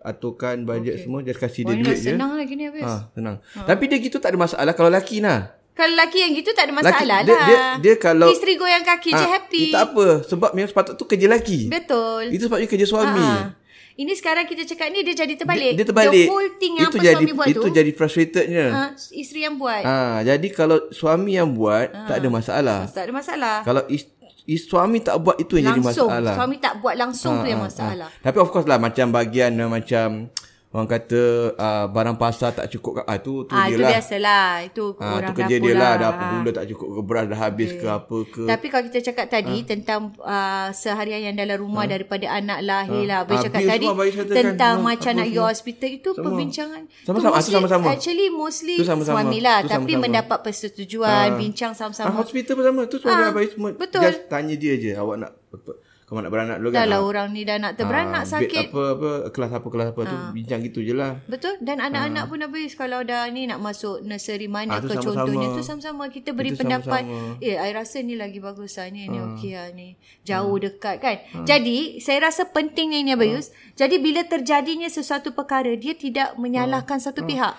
aturkan 0.00 0.56
bajet 0.62 0.94
okay. 0.94 1.02
semua 1.02 1.18
just 1.20 1.36
kasih 1.36 1.62
dia 1.62 1.74
Banyak 1.74 1.84
duit 1.84 1.98
je 1.98 2.10
senang 2.10 2.30
lah 2.32 2.44
gini 2.44 2.62
habis. 2.66 2.82
ha 2.82 2.96
senang 3.10 3.36
ha. 3.38 3.60
tapi 3.64 3.84
dia 3.84 3.98
gitu 3.98 4.16
tak 4.16 4.32
ada 4.32 4.38
masalah 4.38 4.72
kalau 4.72 4.88
laki 4.88 5.20
nah 5.20 5.56
Kalau 5.70 5.96
lelaki 5.96 6.18
yang 6.20 6.32
gitu 6.34 6.50
tak 6.50 6.68
ada 6.68 6.74
masalah 6.74 7.20
dia, 7.22 7.32
lah. 7.32 7.46
dia, 7.46 7.58
dia 7.78 7.94
kalau 7.96 8.28
Isteri 8.28 8.52
goyang 8.54 8.82
kaki 8.82 9.10
je 9.10 9.16
Ah, 9.18 9.28
happy. 9.30 9.62
eh, 9.62 9.72
tak 9.72 9.82
apa 9.86 10.06
sebab 10.22 10.50
memang 10.52 10.68
sepatut 10.68 10.94
tu 10.94 11.04
kerja 11.04 11.24
laki 11.26 11.68
Betul. 11.68 12.28
itu 12.28 12.44
sebabnya 12.44 12.66
kerja 12.66 12.84
suami 12.84 13.16
Ah. 13.18 13.56
Ini 13.92 14.12
sekarang 14.12 14.44
kita 14.44 14.64
cakap 14.64 14.88
ni 14.90 15.00
dia 15.02 15.12
jadi 15.14 15.34
terbalik. 15.34 15.72
dia, 15.72 15.78
dia 15.78 15.86
terbalik 15.86 16.24
The 16.24 16.32
whole 16.32 16.52
thing 16.54 16.74
itu 16.74 16.84
apa 16.86 16.96
jadi 16.98 17.16
suami 17.20 17.32
buat 17.34 17.48
itu 17.48 17.60
tu. 17.60 17.68
jadi 17.70 17.90
frustratednya 17.92 18.64
ah, 18.68 18.88
isteri 19.10 19.40
yang 19.42 19.56
buat. 19.56 19.82
ha, 19.82 19.96
jadi 20.22 20.48
kalau 20.50 20.78
suami 20.90 21.32
yang 21.34 21.48
buat 21.50 21.86
tak 22.02 22.16
ada 22.18 22.28
masalah 22.28 22.78
Tak 22.86 23.02
ada 23.02 23.12
masalah. 23.14 23.56
kalau 23.60 23.82
is, 23.86 24.04
is, 24.04 24.08
suami 24.56 24.98
tak 24.98 25.18
buat 25.18 25.36
itu 25.36 25.54
yang 25.56 25.76
langsung. 25.76 26.08
jadi 26.08 26.16
masalah 26.16 26.34
Suami 26.34 26.56
tak 26.56 26.74
buat 26.78 26.94
langsung 26.96 27.32
tu 27.38 27.46
yang 27.46 27.60
Ah, 27.60 27.66
masalah. 27.66 28.08
ah. 28.08 28.20
Tapi 28.20 28.36
of 28.38 28.48
course 28.48 28.64
lah 28.64 28.78
macam 28.78 29.06
bahagian 29.10 29.52
uh, 29.54 29.68
macam 29.68 30.32
orang 30.70 30.86
kata 30.88 31.22
uh, 31.52 31.86
barang 31.88 32.14
pasar 32.14 32.50
tak 32.52 32.70
cukup 32.70 33.02
ah 33.02 33.18
tu 33.18 33.42
tu 33.42 33.50
Ah, 33.52 33.66
dia 33.66 33.74
itu 33.74 33.80
lah. 33.80 33.90
biasalah. 33.90 34.44
Itu 34.62 34.84
Ah, 34.94 35.18
orang 35.18 35.26
tu 35.26 35.32
kerja 35.36 35.56
dia 35.56 35.74
lah. 35.74 35.92
Lah. 35.92 36.08
apa 36.08 36.22
gula 36.32 36.50
tak 36.52 36.66
cukup 36.70 36.88
ke 36.88 37.00
beras 37.02 37.24
dah 37.26 37.40
habis 37.40 37.70
ke 37.72 37.86
apa 37.86 38.16
ke. 38.24 38.42
Tapi 38.46 38.66
kalau 38.66 38.84
kita 38.86 38.98
cakap 39.04 39.26
tadi 39.28 39.56
tentang 39.64 40.00
uh, 40.16 40.70
seharian 40.72 41.20
yang 41.24 41.34
dalam 41.34 41.58
rumah 41.58 41.84
daripada 41.84 42.22
anak 42.28 42.62
lahir 42.62 43.02
lah. 43.02 43.18
Abang 43.20 43.36
Ah, 43.36 43.42
cakap 43.42 43.60
tadi 43.66 43.82
abang 43.84 44.06
tentang 44.08 44.74
Semua, 44.76 44.88
macam 44.88 45.10
nak 45.12 45.26
pergi 45.26 45.40
hospital 45.42 45.90
itu 45.92 46.10
perbincangan. 46.12 46.82
Sama-sama. 47.02 47.18
Tu 47.26 47.34
mostly- 47.34 47.54
sama-sama. 47.56 47.86
Actually 47.90 48.26
mostly 48.30 48.76
Tu 48.76 48.86
sama-sama. 48.86 49.16
suami 49.18 49.38
lah. 49.40 49.58
Tu 49.60 49.68
Tapi 49.68 49.82
sama-sama. 49.90 50.04
mendapat 50.06 50.38
persetujuan. 50.40 51.26
Bincang 51.34 51.72
ah, 51.72 51.78
sama-sama. 51.82 52.14
hospital 52.14 52.52
pun 52.54 52.64
sama. 52.64 52.80
Tu 52.86 52.96
suami 52.96 53.18
Ah, 53.20 53.28
abai 53.28 53.46
semua. 53.48 53.70
betul. 53.74 54.06
Just 54.06 54.22
tanya 54.26 54.54
dia 54.54 54.74
je 54.76 54.94
awak 54.94 55.18
nak 55.18 55.32
Kau 56.10 56.18
nak 56.18 56.26
beranak 56.28 56.58
dulu 56.58 56.68
Dah 56.68 56.82
kan? 56.82 56.90
lah 56.90 56.98
Ah, 56.98 57.06
orang 57.06 57.28
ni 57.30 57.42
dah 57.42 57.54
nak 57.56 57.72
terberanak 57.72 58.22
ah, 58.22 58.26
sakit. 58.28 58.66
Apa 58.68 58.82
apa 58.90 59.10
kelas 59.30 59.50
apa 59.52 59.62
kelas 59.64 59.88
apa 59.88 60.00
tu 60.02 60.16
bincang 60.32 60.58
gitu 60.60 60.82
je 60.82 60.90
lah. 60.90 61.22
Betul 61.24 61.54
dan 61.60 61.78
anak-anak 61.78 62.26
pun 62.26 62.38
habis 62.40 62.74
kalau 62.74 62.98
dah 63.00 63.24
ni 63.26 63.46
nak 63.46 63.58
masuk 63.58 64.02
nursery 64.02 64.44
mana 64.44 64.74
Ah, 64.74 64.78
tu 64.78 64.90
ke 64.90 64.98
sama-sama. 64.98 65.14
contohnya 65.22 65.46
tu 65.48 65.62
sama-sama 65.62 66.04
kita 66.08 66.30
beri 66.32 66.50
Kita 66.50 66.60
pendapat 66.60 67.02
sama-sama. 67.04 67.38
eh 67.40 67.54
I 67.56 67.70
rasa 67.70 67.96
ni 68.00 68.14
lagi 68.14 68.38
bagus 68.38 68.74
lah 68.74 68.88
ni 68.88 69.06
ni 69.06 69.18
okey 69.24 69.52
lah 69.52 69.70
ni 69.70 69.94
jauh 70.22 70.50
Hmm. 70.50 70.64
dekat 70.66 70.96
kan 70.98 71.16
jadi 71.44 71.78
saya 71.96 72.18
rasa 72.24 72.42
pentingnya 72.44 72.98
ini 72.98 73.12
Abayus 73.12 73.48
jadi 73.72 73.94
bila 73.96 74.20
terjadinya 74.24 74.88
sesuatu 74.88 75.30
perkara 75.30 75.70
dia 75.72 75.94
tidak 75.94 76.34
menyalahkan 76.34 76.98
satu 76.98 77.22
pihak 77.22 77.54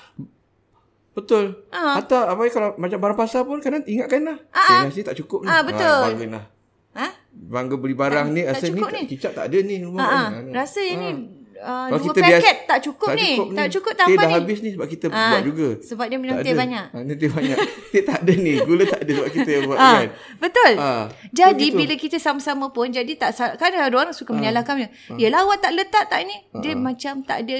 Betul. 1.12 1.68
Ah. 1.70 1.96
Atau 1.98 2.20
apa 2.22 2.40
kalau 2.48 2.72
macam 2.78 2.96
barang 2.98 3.18
pasar 3.18 3.44
pun 3.44 3.60
kadang 3.60 3.84
ingatkan 3.84 4.24
lah. 4.24 4.38
Ah, 4.50 4.64
Eh, 4.64 4.72
ah. 4.74 4.82
nasi 4.86 5.04
tak 5.04 5.16
cukup 5.18 5.44
ni. 5.44 5.48
Ah, 5.48 5.60
betul. 5.62 5.84
Ah, 5.84 6.08
bangga 6.08 6.28
lah. 6.30 6.46
ha 6.94 7.08
Bangga 7.34 7.76
beli 7.76 7.94
barang 7.94 8.28
ni 8.30 8.42
tak 8.42 8.54
rasa 8.54 8.66
ni 8.66 8.72
cukup 8.74 8.86
tak, 8.86 8.94
ni. 8.94 9.04
kicap 9.08 9.32
tak 9.34 9.46
ada 9.48 9.58
ni 9.60 9.76
rumah. 9.80 10.04
ha, 10.04 10.20
kan. 10.30 10.44
rasa 10.52 10.80
yang 10.82 11.00
ni 11.00 11.10
uh, 11.58 11.88
Kalau 11.88 12.00
dua 12.02 12.14
paket 12.14 12.28
biasa- 12.34 12.66
tak 12.66 12.80
cukup 12.82 13.08
tak 13.08 13.16
ni 13.16 13.30
cukup 13.32 13.48
tak 13.50 13.62
ni. 13.62 13.72
cukup 13.72 13.92
Teh 13.92 14.00
tambah 14.02 14.16
dah 14.18 14.28
ni 14.28 14.36
habis 14.36 14.58
ni 14.60 14.70
sebab 14.72 14.88
kita 14.90 15.06
Ah, 15.08 15.30
buat 15.30 15.42
juga. 15.44 15.68
sebab 15.80 16.06
dia 16.06 16.18
minum 16.18 16.36
Tak 16.36 16.44
teh 16.44 16.56
banyak. 16.56 16.86
Ah, 16.88 17.00
minum 17.02 17.18
teh 17.18 17.30
banyak. 17.30 17.58
teh 17.88 18.04
tak 18.04 18.20
ada 18.20 18.34
ni. 18.36 18.54
Gula 18.62 18.84
tak 18.86 19.00
ada 19.00 19.12
sebab 19.14 19.30
kita 19.32 19.50
yang 19.50 19.64
buat 19.66 19.78
Ah, 19.78 19.92
kan. 19.94 20.08
betul. 20.40 20.72
Ah, 20.78 21.04
jadi 21.32 21.56
begitu. 21.66 21.78
bila 21.78 21.94
kita 21.98 22.18
sama-sama 22.18 22.66
pun 22.68 22.88
jadi 22.90 23.14
tak 23.14 23.30
kan 23.56 23.70
ada 23.72 23.88
orang 23.90 24.12
suka 24.12 24.32
menyalahkan 24.34 24.76
dia. 24.78 24.90
Yalah 25.18 25.40
awak 25.42 25.60
tak 25.60 25.72
letak 25.72 26.04
tak 26.08 26.20
ni. 26.24 26.36
Dia 26.58 26.74
macam 26.74 27.22
tak 27.22 27.44
ada 27.44 27.58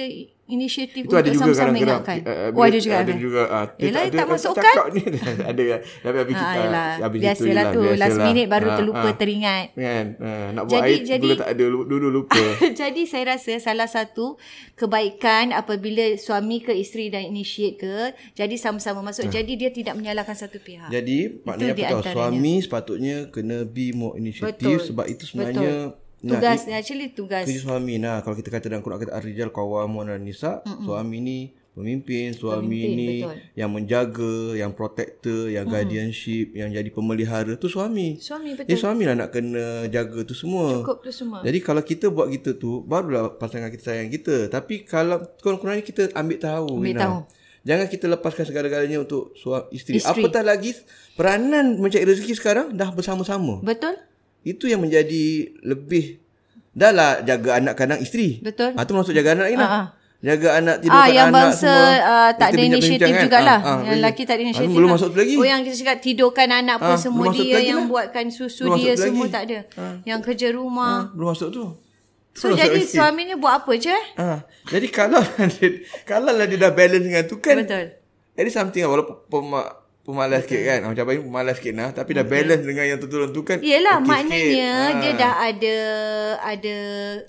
inisiatif 0.52 1.02
Itu 1.02 1.14
ada 1.14 1.24
untuk 1.24 1.32
juga 1.34 1.44
sama-sama 1.56 1.74
ingatkan. 1.74 2.18
Eh, 2.18 2.28
eh, 2.28 2.48
oh 2.50 2.62
ada 2.62 2.78
juga. 2.78 2.96
Ada 2.98 3.12
juga. 3.16 3.42
Teh 3.72 3.82
Yelah, 3.82 4.02
ada, 4.04 4.12
tak 4.12 4.20
kan 4.20 4.28
masukkan. 4.30 4.64
cakap 4.68 4.86
ni. 4.92 5.02
ada. 5.42 5.62
Tapi 5.98 6.16
habis 6.18 6.34
kita. 6.34 6.44
Ah, 6.44 6.54
yelah. 6.58 6.90
habis 7.00 7.18
itu 7.18 7.24
Biasalah 7.24 7.64
tu. 7.66 7.80
lah, 7.80 7.92
Last 7.92 7.98
biasalah. 8.06 8.26
minute 8.26 8.46
baru 8.46 8.66
Ah, 8.66 8.76
terlupa 8.76 9.02
ah. 9.04 9.14
teringat. 9.14 9.66
Kan. 9.72 10.06
Ah, 10.18 10.48
nak 10.52 10.64
buat 10.66 10.78
Jadi- 10.78 10.92
air 10.92 11.00
jadi- 11.08 11.38
tak 11.38 11.50
ada. 11.50 11.64
lu- 11.64 11.80
Dulu 11.84 12.08
lupa. 12.08 12.42
Jadi 12.82 13.02
saya 13.04 13.24
rasa 13.30 13.52
salah 13.58 13.86
satu 13.86 14.36
kebaikan 14.74 15.52
apabila 15.52 16.16
suami 16.16 16.58
ke 16.58 16.72
isteri 16.72 17.08
dah 17.08 17.20
initiate 17.20 17.76
ke, 17.76 17.96
jadi 18.32 18.54
sama-sama 18.54 19.00
masuk. 19.02 19.28
Jadi 19.28 19.54
dia 19.54 19.70
tidak 19.70 19.94
menyalahkan 19.94 20.34
satu 20.34 20.58
pihak. 20.58 20.88
Jadi 20.88 21.42
maknanya 21.42 21.72
apa 21.72 21.86
tahu 21.92 22.02
suami 22.08 22.54
sepatutnya 22.58 23.16
kena 23.28 23.62
be 23.62 23.92
more 23.92 24.14
initiative 24.14 24.58
Betul. 24.78 24.78
sebab 24.84 25.06
itu 25.06 25.22
sebenarnya 25.24 25.94
tugas 26.24 26.60
nah, 26.64 26.76
actually 26.76 27.10
tugas. 27.10 27.44
kerja 27.44 27.60
suami 27.60 27.96
nah 27.96 28.20
kalau 28.20 28.34
kita 28.34 28.48
kata 28.48 28.66
dalam 28.68 28.80
Quran 28.80 28.98
kata 29.00 29.12
ar-rijal 29.12 29.50
qawamun 29.50 30.06
'alan 30.06 30.22
nisa 30.22 30.52
suami 30.78 31.18
ni 31.18 31.38
pemimpin 31.72 32.30
suami 32.32 32.68
Pemimpin, 32.78 32.92
ni 32.92 33.08
betul. 33.18 33.36
yang 33.54 33.70
menjaga 33.72 34.34
yang 34.54 34.70
protector 34.70 35.48
yang 35.48 35.64
guardianship 35.64 36.52
yang 36.52 36.68
jadi 36.68 36.84
pemelihara 36.86 37.56
tu 37.56 37.64
suami 37.66 38.20
Suami 38.20 38.52
jadi 38.52 38.68
betul. 38.68 38.76
suami 38.78 39.02
lah 39.02 39.16
nak 39.16 39.32
kena 39.32 39.66
jaga 39.88 40.20
tu 40.20 40.32
semua 40.32 40.78
Cukup 40.78 41.00
tu 41.00 41.08
semua. 41.10 41.40
jadi 41.40 41.58
kalau 41.58 41.80
kita 41.80 42.06
buat 42.06 42.28
gitu 42.28 42.54
tu 42.54 42.70
barulah 42.82 43.32
pasangan 43.32 43.68
kita 43.68 43.82
sayang 43.82 44.08
kita 44.08 44.46
tapi 44.48 44.84
kalau 44.84 45.16
kurang-kurangnya 45.40 45.80
kita 45.80 46.12
ambil 46.12 46.38
tahu 46.38 46.68
Ambil 46.76 46.92
Ina. 46.92 47.02
tahu. 47.02 47.18
Jangan 47.62 47.86
kita 47.86 48.10
lepaskan 48.10 48.44
segala-galanya 48.44 48.98
untuk 48.98 49.32
suami 49.32 49.70
isteri. 49.70 49.96
Isteri. 49.96 50.18
Apatah 50.18 50.42
lagi 50.42 50.74
peranan 51.14 51.78
mencari 51.78 52.02
rezeki 52.02 52.34
sekarang 52.34 52.74
dah 52.74 52.90
bersama-sama. 52.90 53.62
Betul? 53.62 54.02
Itu 54.44 54.64
yang 54.64 54.78
menjadi 54.78 55.24
lebih 55.62 56.18
dah 56.72 56.90
lah 56.90 57.10
jaga 57.20 57.56
anak 57.56 57.74
kandang 57.74 57.98
isteri. 57.98 58.38
Betul. 58.38 58.72
Ah 58.72 58.82
tu 58.82 58.92
masuk 58.92 59.10
jaga 59.10 59.32
anak 59.32 59.46
lagi 59.46 59.56
lah. 59.56 59.66
Ah, 59.66 59.76
ah. 59.76 59.86
Jaga 60.20 60.48
anak 60.54 60.76
Ah, 60.76 60.80
tidurkan 60.80 61.10
yang 61.10 61.28
anak 61.28 61.34
bangsa 61.36 61.58
semua. 61.66 61.98
uh, 62.04 62.30
tak 62.32 62.48
ada 62.48 62.62
inisiatif 62.62 63.10
kan? 63.10 63.22
jugalah. 63.22 63.58
Ah, 63.58 63.66
ah, 63.68 63.78
yang 63.82 63.96
lelaki 63.98 64.22
tak 64.22 64.32
ada 64.32 64.38
Ah, 64.38 64.46
inisiatif. 64.46 64.70
belum 64.72 64.82
lah. 64.84 64.94
masuk 64.94 65.08
tu 65.08 65.18
lagi. 65.18 65.34
Oh 65.34 65.44
yang 65.44 65.60
kita 65.60 65.76
cakap 65.76 65.96
tidurkan 66.00 66.48
anak 66.52 66.76
Ah, 66.78 66.94
semua 66.96 67.24
masuk 67.24 67.36
tu 67.36 67.44
dia 67.44 67.58
yang 67.60 67.80
lah. 67.80 67.88
buatkan 67.88 68.24
susu 68.28 68.62
Belum 68.64 68.78
dia 68.78 68.92
semua 68.94 69.24
lagi. 69.24 69.32
tak 69.32 69.42
ada. 69.44 69.58
Yang 70.04 70.20
kerja 70.24 70.46
rumah. 70.52 70.94
Ah, 70.96 71.04
belum 71.12 71.28
masuk 71.28 71.48
tu. 71.50 71.64
So 72.32 72.48
masuk 72.48 72.56
jadi 72.56 72.80
lagi. 72.80 72.88
suami 72.88 73.20
ni 73.24 73.34
buat 73.34 73.54
apa 73.58 73.72
je? 73.74 73.96
Ah, 74.16 74.38
jadi 74.64 74.86
kalau 74.88 75.20
kalau 76.08 76.30
lah 76.30 76.46
dia 76.46 76.56
dah 76.56 76.70
balance 76.70 77.02
dengan 77.02 77.22
tu 77.24 77.36
kan. 77.36 77.58
Betul. 77.58 77.84
Least 78.32 78.56
something 78.56 78.80
lah 78.80 78.90
walaupun 78.90 79.42
pemalas 80.02 80.42
sikit 80.42 80.60
kan. 80.60 80.78
Macam 80.84 81.02
Abayu 81.02 81.22
pemalas 81.22 81.54
sikit 81.56 81.72
nah. 81.72 81.90
Tapi 81.90 82.10
dah 82.12 82.24
balance 82.24 82.62
dengan 82.62 82.84
yang 82.84 82.98
tu-tu 82.98 83.22
tu 83.28 83.42
kan. 83.42 83.58
Yelah 83.58 83.96
okey 83.96 84.08
maknanya 84.08 84.38
sikit. 84.84 84.98
dia 84.98 85.08
Ah. 85.08 85.14
dah 85.14 85.32
ada 85.40 85.76
ada 86.44 86.76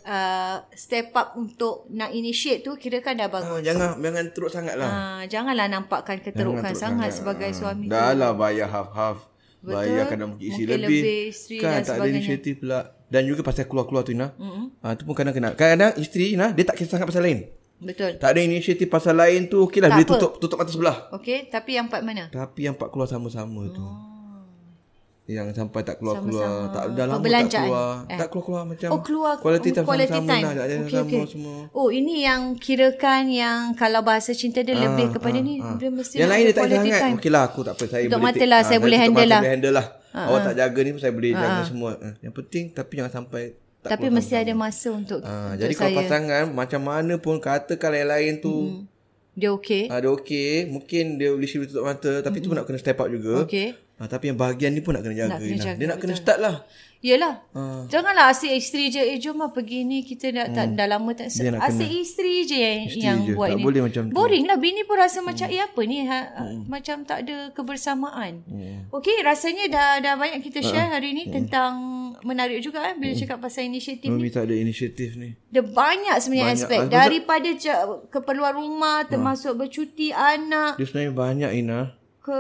uh, 0.04 0.56
step 0.72 1.14
up 1.14 1.34
untuk 1.36 1.86
nak 1.90 2.10
initiate 2.12 2.62
tu 2.62 2.74
kira 2.76 3.00
kan 3.00 3.14
dah 3.16 3.28
bagus. 3.28 3.46
Ah, 3.48 3.62
jangan 3.62 3.98
jangan 3.98 4.24
teruk 4.30 4.50
sangat 4.50 4.76
lah. 4.76 4.90
Ah, 4.90 5.22
janganlah 5.26 5.68
nampakkan 5.68 6.18
keterukan 6.20 6.60
Jangan 6.60 6.72
teruk 6.72 6.82
sangat 6.82 7.10
sebagai 7.12 7.48
Ah, 7.48 7.56
suami 7.56 7.86
Dah 7.88 8.10
tu. 8.10 8.18
lah 8.18 8.32
bayar 8.34 8.68
half-half. 8.68 9.18
Betul. 9.60 9.80
Bayar 9.80 10.06
kadang 10.06 10.28
mungkin 10.30 10.44
isi 10.46 10.62
Mungkin 10.62 10.76
lebih. 10.76 11.02
lebih 11.02 11.24
kan 11.58 11.70
tak 11.72 11.80
ada 11.80 11.88
sebagainya. 11.88 12.20
inisiatif 12.20 12.54
pula. 12.60 12.80
Dan 13.08 13.22
juga 13.24 13.42
pasal 13.42 13.64
keluar-keluar 13.64 14.02
tu 14.02 14.12
Ina. 14.12 14.34
Mm-hmm. 14.34 14.66
Ah, 14.82 14.98
tu 14.98 15.06
pun 15.06 15.14
kadang 15.14 15.32
kena. 15.32 15.54
Kadang-kadang 15.54 16.02
isteri 16.02 16.34
Ina 16.34 16.52
dia 16.52 16.66
tak 16.66 16.76
kisah 16.76 16.98
sangat 16.98 17.08
pasal 17.08 17.22
lain. 17.22 17.46
Betul. 17.84 18.12
Tak 18.16 18.30
ada 18.30 18.40
inisiatif 18.40 18.88
pasal 18.88 19.14
lain 19.14 19.46
tu 19.46 19.62
okeylah 19.62 19.92
apa. 19.92 20.02
tutup 20.04 20.32
tutup 20.38 20.58
mata 20.58 20.72
sebelah. 20.72 20.98
Okey, 21.12 21.48
tapi 21.48 21.76
yang 21.76 21.88
part 21.88 22.02
mana? 22.02 22.28
Tapi 22.28 22.66
yang 22.66 22.74
pak 22.74 22.90
keluar 22.90 23.06
sama-sama 23.06 23.68
tu. 23.70 23.84
Yang 25.24 25.56
sampai 25.56 25.88
tak 25.88 26.04
keluar-keluar. 26.04 26.44
Oh. 26.44 26.52
Sama-sama. 26.68 26.76
Tak 26.76 26.84
dah 26.92 27.06
lama 27.08 27.24
tak 27.24 27.48
keluar. 27.64 27.92
Eh. 28.04 28.18
Tak 28.20 28.28
keluar-keluar 28.28 28.64
macam. 28.68 28.90
Oh 28.92 29.00
keluar 29.00 29.34
Quality 29.40 29.70
time 29.72 29.86
quality 29.88 30.12
sama-sama 30.12 30.28
time. 30.28 30.44
lah. 30.44 30.66
Sama 30.68 31.06
okey. 31.08 31.22
semua. 31.32 31.56
Oh 31.72 31.88
ini 31.88 32.16
yang 32.22 32.42
kirakan 32.60 33.24
yang 33.32 33.60
kalau 33.74 34.04
bahasa 34.04 34.36
cinta 34.36 34.60
dia 34.60 34.76
lebih 34.76 35.16
kepada 35.16 35.40
ni 35.40 35.64
dia 35.80 35.88
mesti 35.88 36.20
Yang 36.20 36.28
lain 36.28 36.44
dia 36.44 36.54
tak 36.54 36.68
sangat. 36.68 37.00
time. 37.00 37.16
Okey 37.16 37.32
lah 37.32 37.44
aku 37.48 37.60
tak 37.64 37.74
apa. 37.74 37.84
Saya 37.88 38.04
Tutup 38.04 38.12
boleh 38.14 38.28
mata 38.28 38.36
take- 38.36 38.52
lah, 38.52 38.60
ah, 38.60 38.64
saya 38.68 38.80
boleh 38.84 38.98
tutup 38.98 39.08
handle 39.08 39.30
lah. 39.32 39.40
boleh 39.40 39.54
handle 39.56 39.76
lah. 39.80 39.88
Awak 40.14 40.40
tak 40.44 40.56
jaga 40.60 40.80
ni 40.84 40.90
pun 40.92 41.00
saya 41.00 41.14
boleh 41.16 41.30
jaga 41.32 41.62
semua. 41.64 41.92
Ah, 41.98 42.14
Yang 42.20 42.34
penting 42.36 42.64
tapi 42.70 42.94
jangan 42.94 43.14
sampai 43.16 43.44
tak 43.84 43.90
Tapi 43.94 44.08
mesti 44.10 44.34
ada 44.34 44.54
masa 44.54 44.90
untuk, 44.90 45.20
Ah, 45.22 45.52
untuk 45.52 45.60
jadi 45.60 45.74
kalau 45.76 45.92
saya. 45.92 46.00
pasangan 46.02 46.44
macam 46.50 46.82
mana 46.82 47.14
pun 47.16 47.36
katakan 47.38 47.92
lain-lain 47.92 48.40
tu 48.40 48.88
Dia 49.34 49.50
okey. 49.52 49.90
ada 49.90 50.08
okey, 50.14 50.66
mungkin 50.66 51.18
dia 51.18 51.30
boleh 51.30 51.46
sibuk 51.46 51.68
tutup 51.68 51.84
mata 51.84 52.22
tapi 52.22 52.38
tu 52.38 52.48
pun 52.48 52.56
nak 52.56 52.64
kena 52.64 52.78
step 52.78 52.96
up 52.96 53.08
juga. 53.08 53.44
Okey. 53.44 53.76
Ah, 53.96 54.08
tapi 54.08 54.30
yang 54.30 54.38
bahagian 54.38 54.72
ni 54.72 54.80
pun 54.80 54.92
nak 54.92 55.02
kena 55.02 55.16
jaga. 55.18 55.30
Nak 55.32 55.40
kena 55.40 55.58
jaga, 55.60 55.76
dia 55.76 55.86
nak 55.86 56.00
kena 56.00 56.14
start 56.14 56.40
lah. 56.40 56.56
Yelah. 57.00 57.36
Ah. 57.52 57.84
Janganlah 57.86 58.32
asyik 58.32 58.54
isteri 58.54 58.88
je. 58.88 59.02
Eh 59.02 59.18
jom 59.18 59.36
lah 59.36 59.50
pergi 59.50 59.84
ni. 59.84 60.02
Kita 60.02 60.32
dah, 60.32 60.48
tak, 60.48 60.72
dah 60.72 60.88
lama 60.88 61.12
tak 61.12 61.28
Hmm. 61.28 61.36
Dia 61.36 61.52
nak 61.52 61.62
Asyik 61.68 61.92
isteri 62.00 62.36
je 62.42 62.56
yang, 62.56 62.80
Isteri 62.86 63.02
yang 63.02 63.20
je. 63.22 63.34
buat 63.36 63.50
Tak 63.50 63.58
ni. 63.58 63.64
boleh 63.64 63.82
macam 63.82 64.02
tu. 64.02 64.08
Hmm. 64.08 64.16
Boring 64.16 64.46
lah. 64.46 64.56
Bini 64.56 64.82
pun 64.82 64.96
rasa 64.96 65.20
macam 65.20 65.48
eh 65.48 65.60
apa 65.60 65.82
ni. 65.84 65.98
Ha, 66.02 66.20
Macam 66.64 66.96
tak 67.04 67.18
ada 67.22 67.36
kebersamaan. 67.52 68.34
Hmm. 68.46 68.88
Okey 68.90 69.20
rasanya 69.20 69.68
dah 69.68 69.90
dah 70.00 70.14
banyak 70.16 70.40
kita 70.42 70.62
share 70.62 70.88
hari 70.90 71.12
Hmm. 71.12 71.18
ni 71.18 71.24
tentang 71.28 71.74
menarik 72.22 72.60
juga 72.60 72.80
kan 72.82 72.96
bila 72.96 73.12
cakap 73.12 73.38
pasal 73.40 73.66
inisiatif 73.66 74.06
ni. 74.06 74.14
Mami 74.14 74.30
tak 74.30 74.46
ada 74.46 74.54
inisiatif 74.54 75.10
ni. 75.16 75.34
Dia 75.48 75.62
banyak 75.62 76.16
sebenarnya 76.16 76.48
Banyak. 76.48 76.62
aspek. 76.62 76.80
Ah, 76.80 76.88
Daripada 76.88 77.50
je, 77.50 77.74
keperluan 78.08 78.54
rumah 78.54 79.04
termasuk 79.04 79.54
bercuti 79.56 80.10
anak 80.10 80.76
Dia 80.76 80.86
sebenarnya 80.86 81.12
banyak 81.12 81.52
Ina. 81.56 81.80
ke 82.20 82.40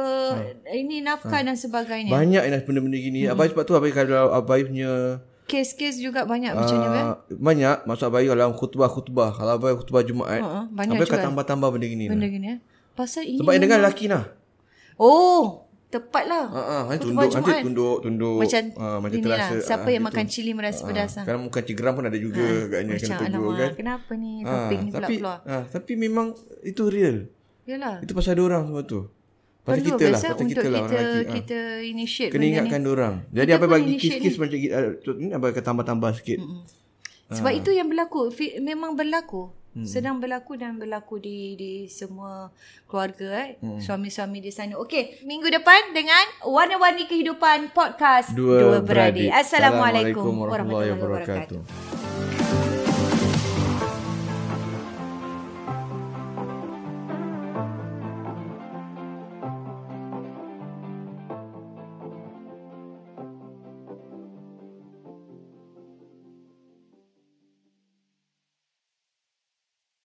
ini 0.71 0.99
nafkah 0.99 1.39
dan 1.39 1.53
sebagainya. 1.53 2.07
Banyak 2.07 2.39
Ina 2.41 2.57
benda-benda 2.61 2.95
gini. 2.95 3.25
Abai 3.25 3.49
sebab 3.49 3.63
tu 3.63 3.73
Abai 3.73 3.89
kalau 3.89 4.31
Abai 4.31 4.63
punya 4.63 5.19
Kes-kes 5.43 5.99
juga 5.99 6.23
banyak 6.23 6.55
macam 6.55 6.71
ni 6.73 6.87
kan. 6.87 7.05
banyak 7.29 7.75
maksud 7.83 8.07
Abai 8.07 8.23
dalam 8.25 8.53
khutbah-khutbah. 8.53 9.33
Kalau 9.33 9.51
Abai 9.53 9.73
khutbah 9.73 9.99
Jumaat, 10.01 10.39
Ha, 10.39 10.71
banyak 10.71 10.95
Abai 10.95 11.03
juga. 11.03 11.15
akan 11.15 11.27
tambah-tambah 11.29 11.67
benda 11.69 11.83
gini. 11.85 12.05
Benda 12.07 12.27
gini 12.27 12.47
ya. 12.47 12.57
Pasal 12.93 13.25
ini 13.25 13.37
Sebab 13.37 13.51
yang 13.51 13.63
dengar 13.63 13.79
lelaki 13.81 14.05
nah. 14.07 14.23
Oh, 14.95 15.67
tepat 15.93 16.23
lah. 16.25 16.45
Ha 16.47 16.59
ah, 16.59 16.81
nanti 16.85 17.05
Khutbah 17.05 17.23
tunduk, 17.23 17.37
nanti 17.37 17.53
tunduk, 17.61 17.97
tunduk. 18.01 18.37
Macam 18.39 18.61
ah, 18.75 18.97
macam 18.97 19.13
inilah, 19.15 19.37
terasa. 19.37 19.55
Siapa 19.63 19.83
ah, 19.83 19.91
yang 19.91 20.01
gitu. 20.01 20.09
makan 20.09 20.25
cili 20.27 20.51
merasa 20.51 20.81
pedas 20.81 21.11
lah. 21.13 21.23
Kan 21.23 21.37
bukan 21.43 21.61
cigeram 21.63 21.93
pun 21.93 22.03
ada 22.03 22.17
juga 22.17 22.43
agaknya 22.65 22.93
kena 22.93 22.97
Macam 22.97 23.09
tegur 23.21 23.37
alamak, 23.45 23.59
kan. 23.59 23.71
kenapa 23.77 24.11
ni 24.15 24.31
Ah, 24.39 24.49
topik 24.49 24.77
ni 24.79 24.89
pula 24.89 24.99
tapi 24.99 25.13
keluar. 25.15 25.37
ah, 25.45 25.63
tapi 25.65 25.91
memang 25.95 26.27
itu 26.63 26.83
real. 26.87 27.17
Yalah. 27.63 27.95
Itu 28.01 28.11
pasal 28.11 28.33
dia 28.33 28.43
orang 28.43 28.63
semua 28.65 28.83
tu. 28.83 28.99
Pasal 29.61 29.79
Perlu 29.79 29.87
kita 29.87 30.03
lah, 30.03 30.19
pasal 30.19 30.31
untuk 30.33 30.47
kita 30.49 30.59
lah 30.65 30.75
orang 30.75 30.83
kita, 30.83 30.99
lelaki. 30.99 31.23
ah. 31.23 31.33
kita 31.33 31.59
initiate 31.85 32.31
Kena 32.31 32.43
ingatkan 32.45 32.79
ni. 32.79 32.89
orang. 32.89 33.13
Jadi 33.29 33.47
Kita 33.47 33.55
apa 33.55 33.65
bagi 33.69 33.91
kis-kis 33.95 34.35
macam 34.35 34.57
kita 34.57 34.77
ni 35.15 35.27
apa 35.31 35.45
akan 35.47 35.63
tambah-tambah 35.63 36.11
sikit. 36.13 36.39
Sebab 37.31 37.47
Ah. 37.47 37.55
itu 37.55 37.71
yang 37.71 37.87
berlaku. 37.87 38.27
Memang 38.59 38.93
berlaku. 38.93 39.55
Hmm. 39.73 39.89
Sedang 39.89 40.21
berlaku 40.21 40.53
dan 40.53 40.77
berlaku 40.77 41.17
di 41.17 41.57
di 41.57 41.73
semua 41.89 42.53
keluarga 42.85 43.49
eh. 43.49 43.57
Hmm. 43.57 43.81
Suami-suami 43.81 44.37
di 44.37 44.53
sana. 44.53 44.77
Okey, 44.77 45.25
minggu 45.25 45.49
depan 45.49 45.97
dengan 45.97 46.21
Warna-Warni 46.45 47.09
Kehidupan 47.09 47.73
Podcast 47.73 48.37
Dua, 48.37 48.85
beradik. 48.85 49.33
Assalamualaikum 49.33 50.45
warahmatullahi 50.45 50.93
warahmatullahi 50.93 51.01
wabarakatuh. 51.01 51.59
wabarakatuh. 51.65 52.02